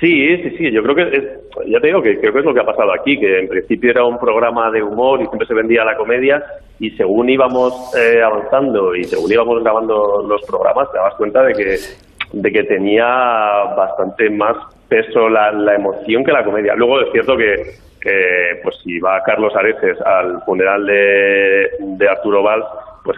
Sí, 0.00 0.36
sí, 0.42 0.50
sí. 0.56 0.72
Yo 0.72 0.82
creo 0.82 0.94
que, 0.94 1.02
ya 1.66 1.78
te 1.78 1.88
digo 1.88 2.00
que 2.00 2.16
creo 2.18 2.32
que 2.32 2.38
es 2.38 2.44
lo 2.44 2.54
que 2.54 2.60
ha 2.60 2.64
pasado 2.64 2.90
aquí, 2.98 3.18
que 3.18 3.40
en 3.40 3.48
principio 3.48 3.90
era 3.90 4.06
un 4.06 4.18
programa 4.18 4.70
de 4.70 4.82
humor 4.82 5.20
y 5.20 5.26
siempre 5.26 5.46
se 5.46 5.52
vendía 5.52 5.84
la 5.84 5.96
comedia 5.96 6.42
y 6.78 6.90
según 6.92 7.28
íbamos 7.28 7.92
eh, 7.98 8.22
avanzando 8.22 8.94
y 8.94 9.04
según 9.04 9.30
íbamos 9.30 9.62
grabando 9.62 10.24
los 10.26 10.40
programas 10.46 10.90
te 10.90 10.96
dabas 10.96 11.14
cuenta 11.16 11.42
de 11.42 11.52
que, 11.52 11.76
de 12.32 12.50
que 12.50 12.62
tenía 12.62 13.04
bastante 13.76 14.30
más 14.30 14.56
peso 14.88 15.28
la 15.28 15.74
emoción 15.74 16.24
que 16.24 16.32
la 16.32 16.44
comedia. 16.44 16.74
Luego 16.76 17.02
es 17.02 17.12
cierto 17.12 17.36
que 17.36 17.89
que 18.00 18.60
pues 18.62 18.76
si 18.82 18.98
va 18.98 19.22
Carlos 19.24 19.54
Areces 19.54 20.00
al 20.04 20.42
funeral 20.44 20.86
de, 20.86 21.70
de 21.80 22.08
Arturo 22.08 22.42
Valls, 22.42 22.64
pues 23.04 23.16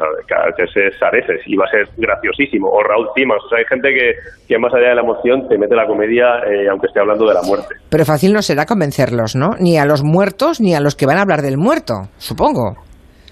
que 0.56 0.86
es 0.86 1.02
Areces 1.02 1.40
y 1.46 1.56
va 1.56 1.64
a 1.66 1.70
ser 1.70 1.88
graciosísimo, 1.96 2.68
o 2.68 2.82
Raúl 2.82 3.08
Cimas, 3.14 3.38
o 3.44 3.48
sea, 3.48 3.58
hay 3.58 3.64
gente 3.64 3.92
que, 3.94 4.14
que 4.48 4.58
más 4.58 4.72
allá 4.74 4.90
de 4.90 4.94
la 4.96 5.02
emoción 5.02 5.48
te 5.48 5.58
mete 5.58 5.74
la 5.74 5.86
comedia 5.86 6.38
eh, 6.46 6.68
aunque 6.68 6.86
esté 6.86 7.00
hablando 7.00 7.26
de 7.26 7.34
la 7.34 7.42
muerte. 7.42 7.74
Pero 7.90 8.04
fácil 8.04 8.32
no 8.32 8.42
será 8.42 8.66
convencerlos, 8.66 9.36
¿no? 9.36 9.50
Ni 9.58 9.78
a 9.78 9.84
los 9.84 10.02
muertos 10.02 10.60
ni 10.60 10.74
a 10.74 10.80
los 10.80 10.96
que 10.96 11.06
van 11.06 11.18
a 11.18 11.22
hablar 11.22 11.42
del 11.42 11.58
muerto, 11.58 12.08
supongo. 12.16 12.76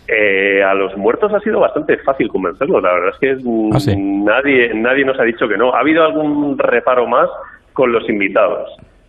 Eh, 0.08 0.62
a 0.62 0.74
los 0.74 0.96
muertos 0.96 1.32
ha 1.32 1.38
sido 1.40 1.60
bastante 1.60 1.96
fácil 1.98 2.28
convencerlos, 2.28 2.82
la 2.82 2.92
verdad 2.92 3.10
es 3.14 3.18
que 3.20 3.30
¿Ah, 3.72 3.96
nadie, 3.96 4.74
nadie 4.74 5.04
nos 5.04 5.18
ha 5.20 5.24
dicho 5.24 5.46
que 5.46 5.56
no. 5.56 5.72
Ha 5.72 5.80
habido 5.80 6.02
algún 6.04 6.58
reparo 6.58 7.06
más 7.06 7.28
con 7.72 7.92
los 7.92 8.08
invitados. 8.08 8.68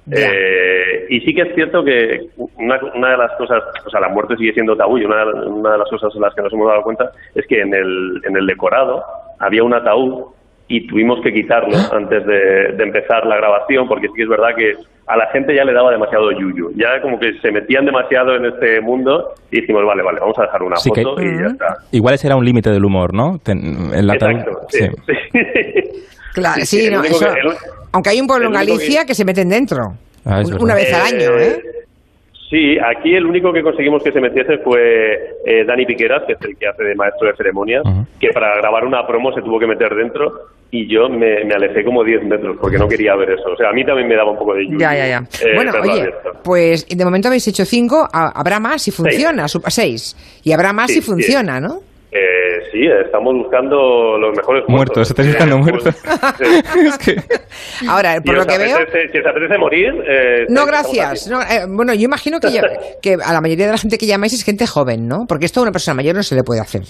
Eh, 0.10 1.06
y 1.10 1.22
sí 1.22 1.34
que 1.34 1.42
es 1.42 1.54
cierto 1.54 1.84
que 1.84 2.22
una, 2.58 2.80
una, 2.96 3.12
de 3.12 3.18
las 3.18 3.32
cosas, 3.38 3.62
o 3.86 3.90
sea, 3.90 4.00
la 4.00 4.10
muerte 4.10 4.36
sigue 4.36 4.54
siendo 4.54 4.76
tabú 4.76 4.98
y 4.98 5.06
una, 5.06 5.26
una, 5.26 5.74
de 5.74 5.78
las 5.78 5.90
cosas 5.90 6.14
en 6.16 6.22
las 6.22 6.34
que 6.34 6.42
nos 6.42 6.52
hemos 6.54 6.68
dado 6.68 6.82
cuenta 6.84 7.12
es 7.36 7.46
que 7.46 7.62
en 7.62 7.74
el, 7.74 8.22
en 8.26 8.36
el 8.36 8.48
decorado 8.48 9.04
había 9.40 9.64
un 9.64 9.74
ataúd 9.74 10.26
y 10.68 10.88
tuvimos 10.88 11.22
que 11.22 11.34
quitarlo 11.34 11.78
¿Ah? 11.78 11.98
antes 11.98 12.26
de, 12.26 12.84
empezar 12.84 13.26
la 13.26 13.36
grabación 13.38 13.88
porque 13.88 14.08
sí 14.08 14.14
que 14.16 14.24
es 14.24 14.30
verdad 14.30 14.56
que 14.58 14.74
a 15.06 15.18
la 15.18 15.28
gente 15.28 15.54
ya 15.54 15.66
le 15.66 15.74
daba 15.74 15.92
demasiado 15.92 16.32
yuyu, 16.32 16.72
ya 16.76 17.02
como 17.02 17.20
que 17.20 17.34
se 17.40 17.52
metían 17.52 17.86
demasiado 17.86 18.36
en 18.36 18.46
este 18.46 18.80
mundo 18.80 19.34
y 19.52 19.62
dijimos, 19.62 19.86
vale, 19.86 20.02
vale, 20.02 20.20
vamos 20.20 20.38
a 20.40 20.44
dejar 20.44 20.64
una 20.64 20.78
foto 20.78 21.22
y 21.22 21.40
ya 21.40 21.48
está. 21.48 21.78
Igual 21.92 22.14
ese 22.16 22.28
era 22.28 22.38
un 22.38 22.46
límite 22.46 22.70
del 22.70 22.86
humor, 22.86 23.14
¿no? 23.14 23.40
El 23.46 24.10
Exacto, 24.10 24.62
sí. 24.70 24.88
Claro, 26.34 26.62
sí, 26.64 26.90
no, 26.90 27.02
aunque 27.92 28.10
hay 28.10 28.22
un 28.22 28.28
pueblo 28.28 28.48
en 28.48 28.54
Galicia 28.54 29.06
que, 29.06 29.16
se 29.16 29.26
meten 29.26 29.50
dentro. 29.50 29.94
Ah, 30.26 30.44
una 30.60 30.76
vez 30.76 30.94
al 30.94 31.02
año, 31.02 31.38
¿eh? 31.38 31.48
¿eh? 31.48 31.82
Sí, 32.52 32.78
aquí 32.78 33.16
el 33.16 33.26
único 33.26 33.54
que 33.54 33.64
conseguimos 33.64 34.04
que 34.04 34.12
se 34.12 34.20
metiese 34.20 34.58
fue 34.58 35.38
eh, 35.46 35.64
Dani 35.66 35.86
Piqueras, 35.86 36.24
que 36.28 36.34
es 36.34 36.40
el 36.42 36.58
que 36.58 36.68
hace 36.68 36.84
de 36.84 36.96
maestro 36.96 37.30
de 37.30 37.38
ceremonias, 37.38 37.82
que 38.20 38.30
para 38.34 38.58
grabar 38.58 38.84
una 38.86 39.08
promo 39.08 39.32
se 39.32 39.42
tuvo 39.42 39.58
que 39.58 39.68
meter 39.68 39.96
dentro 39.96 40.50
y 40.70 40.86
yo 40.94 41.08
me, 41.08 41.42
alejé 41.54 41.86
como 41.86 42.04
10 42.04 42.24
metros 42.26 42.58
porque 42.60 42.78
no 42.78 42.90
quería 42.90 43.16
ver 43.16 43.32
eso. 43.32 43.54
O 43.54 43.56
sea, 43.56 43.70
a 43.70 43.74
mí 43.74 43.86
también 43.86 44.10
me 44.10 44.16
daba 44.16 44.32
un 44.32 44.38
poco 44.38 44.54
de 44.54 44.66
lluvia. 44.66 44.94
Ya, 44.94 44.98
ya, 44.98 45.08
ya. 45.08 45.48
Eh, 45.48 45.56
bueno, 45.56 45.72
oye, 45.82 46.14
pues 46.44 46.86
de 46.90 47.06
momento 47.06 47.30
habéis 47.30 47.48
hecho 47.48 47.64
5, 47.64 48.10
habrá 48.12 48.60
más 48.60 48.82
si 48.82 48.92
funciona, 48.92 49.48
6. 49.48 50.42
Y 50.44 50.52
habrá 50.52 50.74
más 50.74 50.92
si 50.92 51.00
funciona, 51.00 51.62
¿no? 51.62 51.80
Eh, 52.14 52.60
sí, 52.72 52.88
estamos 53.06 53.34
buscando 53.36 54.18
los 54.18 54.36
mejores 54.36 54.64
muertos. 54.68 54.98
Muertos, 55.08 55.10
estáis 55.10 55.30
buscando 55.30 55.58
muertos. 55.60 55.96
Ahora, 57.88 58.20
por 58.20 58.36
lo 58.36 58.46
que 58.46 58.58
veo... 58.58 58.78
Si 59.12 59.18
os 59.18 59.26
apetece 59.26 59.58
morir... 59.58 59.94
Eh, 60.06 60.46
no, 60.50 60.66
gracias. 60.66 61.28
Eh, 61.28 61.66
bueno, 61.70 61.94
yo 61.94 62.02
imagino 62.02 62.40
que, 62.42 62.48
que 63.02 63.14
a 63.14 63.32
la 63.32 63.40
mayoría 63.40 63.68
de 63.68 63.72
la 63.72 63.78
gente 63.78 63.98
que 63.98 64.08
llamáis 64.08 64.34
es 64.34 64.44
gente 64.44 64.68
joven, 64.68 65.08
¿no? 65.08 65.26
Porque 65.26 65.46
esto 65.46 65.62
a 65.62 65.64
una 65.64 65.72
persona 65.72 65.96
mayor 65.96 66.16
no 66.16 66.24
se 66.24 66.36
le 66.36 66.44
puede 66.44 66.60
hacer 66.60 66.82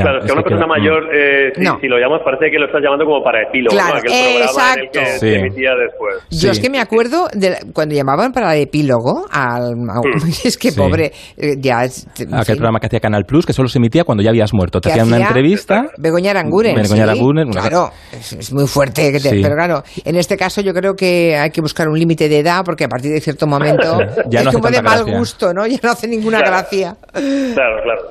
claro, 0.00 0.18
es 0.18 0.24
que 0.24 0.30
a 0.30 0.34
una 0.34 0.42
persona 0.42 0.66
mayor, 0.66 1.08
eh, 1.14 1.52
si, 1.80 1.88
lo 1.88 1.98
llamas, 1.98 2.20
parece 2.24 2.50
que 2.50 2.58
lo 2.58 2.66
estás 2.66 2.82
llamando 2.82 3.04
como 3.04 3.22
para 3.22 3.42
epílogo, 3.42 3.76
claro, 3.76 3.98
Aquel 3.98 4.12
programa 4.12 4.74
en 4.74 4.80
el 4.80 4.90
que 4.90 5.06
se 5.18 5.34
emitía 5.36 5.70
después. 5.74 6.26
Yo 6.30 6.50
es 6.50 6.60
que 6.60 6.70
me 6.70 6.80
acuerdo 6.80 7.28
de 7.32 7.56
cuando 7.72 7.94
llamaban 7.94 8.32
para 8.32 8.56
epílogo, 8.56 9.26
al, 9.30 9.74
es 10.44 10.56
que 10.58 10.72
pobre, 10.72 11.12
eh, 11.36 11.56
ya... 11.58 11.80
Aquel 11.80 12.56
programa 12.56 12.80
que 12.80 12.86
hacía 12.86 13.00
Canal 13.00 13.24
Plus, 13.24 13.46
que 13.46 13.52
solo 13.52 13.68
se 13.68 13.78
emitía 13.78 14.04
cuando 14.04 14.22
ya 14.22 14.30
habías 14.30 14.52
muerto. 14.52 14.80
Te 14.80 14.90
hacían 14.90 15.08
una 15.08 15.18
entrevista... 15.18 15.90
Begoña 15.98 16.30
Aranguren. 16.30 16.76
Begoña 16.76 17.04
Aranguren. 17.04 17.50
Claro, 17.50 17.90
es, 18.12 18.52
muy 18.52 18.66
fuerte. 18.66 19.12
pero 19.22 19.54
claro, 19.54 19.82
en 20.04 20.16
este 20.16 20.36
caso 20.36 20.60
yo 20.60 20.72
creo 20.72 20.94
que 20.94 21.36
hay 21.36 21.50
que 21.50 21.60
buscar 21.60 21.88
un 21.88 21.98
límite 21.98 22.28
de 22.28 22.38
edad, 22.40 22.62
porque 22.64 22.84
a 22.84 22.88
partir 22.88 23.12
de 23.12 23.20
cierto 23.20 23.46
momento 23.46 23.98
ya 24.28 24.40
es 24.40 24.48
como 24.48 24.68
de 24.68 24.82
mal 24.82 25.04
gusto, 25.04 25.52
¿no? 25.52 25.66
Ya 25.66 25.78
no 25.82 25.90
hace 25.90 26.08
ninguna 26.08 26.40
gracia. 26.40 26.96
Claro, 27.12 27.82
claro. 27.82 28.02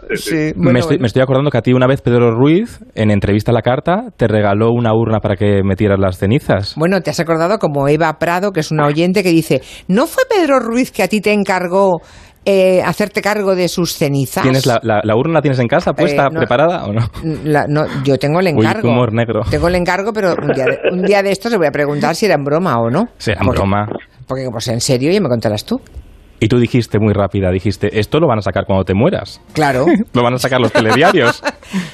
me, 0.55 0.79
estoy, 0.79 0.99
me 0.99 1.07
estoy 1.07 1.21
acordando 1.21 1.49
que 1.49 1.57
a 1.57 1.61
ti 1.61 1.70
una 1.73 1.87
vez 1.87 2.01
Pedro 2.01 2.31
Ruiz 2.31 2.79
en 2.95 3.11
entrevista 3.11 3.51
a 3.51 3.53
la 3.53 3.61
carta, 3.61 4.05
te 4.17 4.27
regaló 4.27 4.71
una 4.71 4.93
urna 4.93 5.19
para 5.19 5.35
que 5.35 5.61
metieras 5.63 5.99
las 5.99 6.17
cenizas. 6.17 6.75
Bueno, 6.77 7.01
te 7.01 7.09
has 7.09 7.19
acordado 7.19 7.59
como 7.59 7.87
Eva 7.87 8.17
Prado, 8.19 8.51
que 8.51 8.59
es 8.59 8.71
una 8.71 8.85
oyente 8.87 9.23
que 9.23 9.29
dice, 9.29 9.61
¿no 9.87 10.07
fue 10.07 10.23
Pedro 10.29 10.59
Ruiz 10.59 10.91
que 10.91 11.03
a 11.03 11.07
ti 11.07 11.21
te 11.21 11.33
encargó 11.33 12.01
eh, 12.43 12.81
hacerte 12.83 13.21
cargo 13.21 13.55
de 13.55 13.67
sus 13.67 13.93
cenizas. 13.93 14.41
¿Tienes 14.41 14.65
la, 14.65 14.79
la, 14.81 15.15
urna 15.15 15.41
tienes 15.41 15.59
en 15.59 15.67
casa 15.67 15.93
puesta, 15.93 16.25
eh, 16.25 16.35
preparada 16.35 16.85
o 16.85 16.91
no? 16.91 17.07
no? 17.67 17.85
Yo 18.03 18.17
tengo 18.17 18.39
el 18.39 18.47
encargo. 18.47 18.89
humor 18.89 19.13
negro. 19.13 19.41
Tengo 19.49 19.67
el 19.67 19.75
encargo, 19.75 20.11
pero 20.11 20.33
un 20.41 20.51
día, 20.51 20.65
de, 20.65 20.79
un 20.91 21.01
día 21.03 21.21
de 21.21 21.31
estos 21.31 21.51
le 21.51 21.59
voy 21.59 21.67
a 21.67 21.71
preguntar 21.71 22.15
si 22.15 22.25
era 22.25 22.33
en 22.33 22.43
broma 22.43 22.79
o 22.79 22.89
no. 22.89 23.09
En 23.27 23.47
broma. 23.47 23.87
Porque, 24.27 24.47
pues 24.51 24.67
en 24.69 24.81
serio, 24.81 25.11
ya 25.11 25.21
me 25.21 25.29
contarás 25.29 25.65
tú. 25.65 25.79
Y 26.43 26.47
tú 26.47 26.57
dijiste 26.57 26.97
muy 26.99 27.13
rápida, 27.13 27.51
dijiste, 27.51 27.99
esto 27.99 28.19
lo 28.19 28.27
van 28.27 28.39
a 28.39 28.41
sacar 28.41 28.65
cuando 28.65 28.83
te 28.83 28.95
mueras. 28.95 29.39
Claro. 29.53 29.85
lo 30.13 30.23
van 30.23 30.33
a 30.33 30.37
sacar 30.39 30.59
los 30.59 30.71
telediarios, 30.73 31.43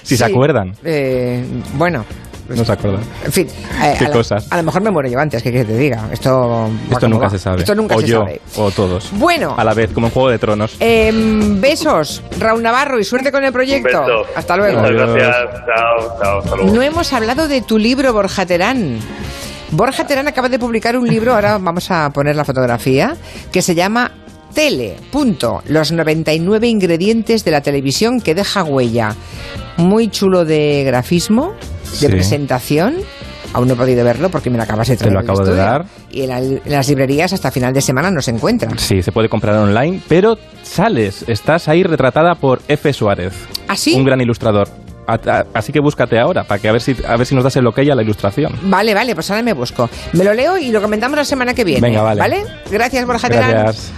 si 0.07 0.17
se 0.17 0.25
acuerdan. 0.25 0.73
Eh, 0.83 1.43
bueno. 1.73 2.05
No 2.49 2.63
se 2.63 2.71
acuerdan. 2.71 3.01
En 3.25 3.31
fin. 3.31 3.47
Eh, 3.83 3.95
¿Qué 3.99 4.09
cosas? 4.09 4.47
a 4.49 4.57
lo 4.57 4.63
mejor 4.63 4.81
me 4.81 4.89
muero 4.89 5.09
yo 5.09 5.19
antes, 5.19 5.43
que 5.43 5.51
te 5.51 5.77
diga. 5.77 6.07
Esto, 6.13 6.69
esto 6.89 7.09
nunca 7.09 7.29
se 7.29 7.37
sabe. 7.37 7.59
Esto 7.59 7.75
nunca 7.75 7.95
o 7.95 7.99
se 7.99 8.07
yo, 8.07 8.19
sabe. 8.19 8.41
O 8.55 8.71
todos. 8.71 9.09
Bueno. 9.13 9.53
A 9.57 9.65
la 9.65 9.73
vez, 9.73 9.91
como 9.91 10.07
en 10.07 10.13
Juego 10.13 10.29
de 10.29 10.39
Tronos. 10.39 10.77
Em, 10.79 11.59
besos, 11.59 12.23
Raúl 12.39 12.63
Navarro, 12.63 12.99
y 12.99 13.03
suerte 13.03 13.33
con 13.33 13.43
el 13.43 13.51
proyecto. 13.51 14.01
Hasta 14.33 14.55
luego. 14.55 14.79
Muchas 14.79 14.93
gracias. 14.95 15.35
Chao, 15.65 16.17
chao. 16.21 16.39
Hasta 16.39 16.55
luego. 16.55 16.73
No 16.73 16.81
hemos 16.81 17.11
hablado 17.11 17.49
de 17.49 17.61
tu 17.61 17.77
libro, 17.77 18.13
Borja 18.13 18.45
Terán. 18.45 18.99
Borja 19.71 20.07
Terán 20.07 20.29
acaba 20.29 20.47
de 20.47 20.57
publicar 20.57 20.95
un 20.97 21.07
libro, 21.07 21.33
ahora 21.33 21.57
vamos 21.57 21.91
a 21.91 22.09
poner 22.11 22.37
la 22.37 22.45
fotografía, 22.45 23.17
que 23.51 23.61
se 23.61 23.75
llama 23.75 24.11
Tele. 24.53 24.95
Punto. 25.11 25.61
Los 25.67 25.91
99 25.91 26.67
ingredientes 26.67 27.43
de 27.43 27.51
la 27.51 27.59
televisión 27.59 28.21
que 28.21 28.33
deja 28.33 28.63
huella. 28.63 29.13
Muy 29.77 30.09
chulo 30.09 30.45
de 30.45 30.83
grafismo, 30.85 31.53
de 32.01 32.09
presentación. 32.09 32.95
Aún 33.53 33.67
no 33.67 33.75
he 33.75 33.77
podido 33.77 34.03
verlo 34.03 34.29
porque 34.29 34.49
me 34.49 34.57
lo 34.57 34.63
acabas 34.63 34.87
de 34.89 34.97
traer. 34.97 35.09
Te 35.09 35.13
lo 35.13 35.19
acabo 35.21 35.43
de 35.43 35.55
dar. 35.55 35.85
Y 36.11 36.23
en, 36.23 36.61
las 36.65 36.89
librerías 36.89 37.31
hasta 37.33 37.49
final 37.51 37.73
de 37.73 37.81
semana 37.81 38.11
no 38.11 38.21
se 38.21 38.31
encuentra. 38.31 38.69
Sí, 38.77 39.01
se 39.01 39.11
puede 39.11 39.29
comprar 39.29 39.55
online, 39.55 40.01
pero 40.07 40.37
sales, 40.63 41.23
estás 41.27 41.67
ahí 41.67 41.83
retratada 41.83 42.35
por 42.35 42.61
F. 42.67 42.91
Suárez. 42.91 43.33
¿Ah, 43.67 43.75
sí? 43.75 43.93
Un 43.95 44.03
gran 44.03 44.19
ilustrador. 44.19 44.67
Así 45.53 45.71
que 45.71 45.79
búscate 45.79 46.19
ahora, 46.19 46.43
para 46.43 46.61
que 46.61 46.67
a 46.67 46.73
ver 46.73 46.81
si 46.81 46.93
a 47.07 47.15
ver 47.15 47.25
si 47.25 47.33
nos 47.33 47.43
das 47.43 47.55
el 47.55 47.65
ok 47.65 47.79
a 47.79 47.95
la 47.95 48.03
ilustración. 48.03 48.53
Vale, 48.63 48.93
vale, 48.93 49.15
pues 49.15 49.31
ahora 49.31 49.41
me 49.41 49.53
busco. 49.53 49.89
Me 50.11 50.25
lo 50.25 50.33
leo 50.33 50.57
y 50.57 50.69
lo 50.69 50.81
comentamos 50.81 51.17
la 51.17 51.23
semana 51.23 51.53
que 51.53 51.63
viene. 51.63 51.79
Venga, 51.79 52.01
vale. 52.01 52.19
¿Vale? 52.19 52.43
Gracias, 52.69 53.05
Borja 53.05 53.29
Gracias. 53.29 53.93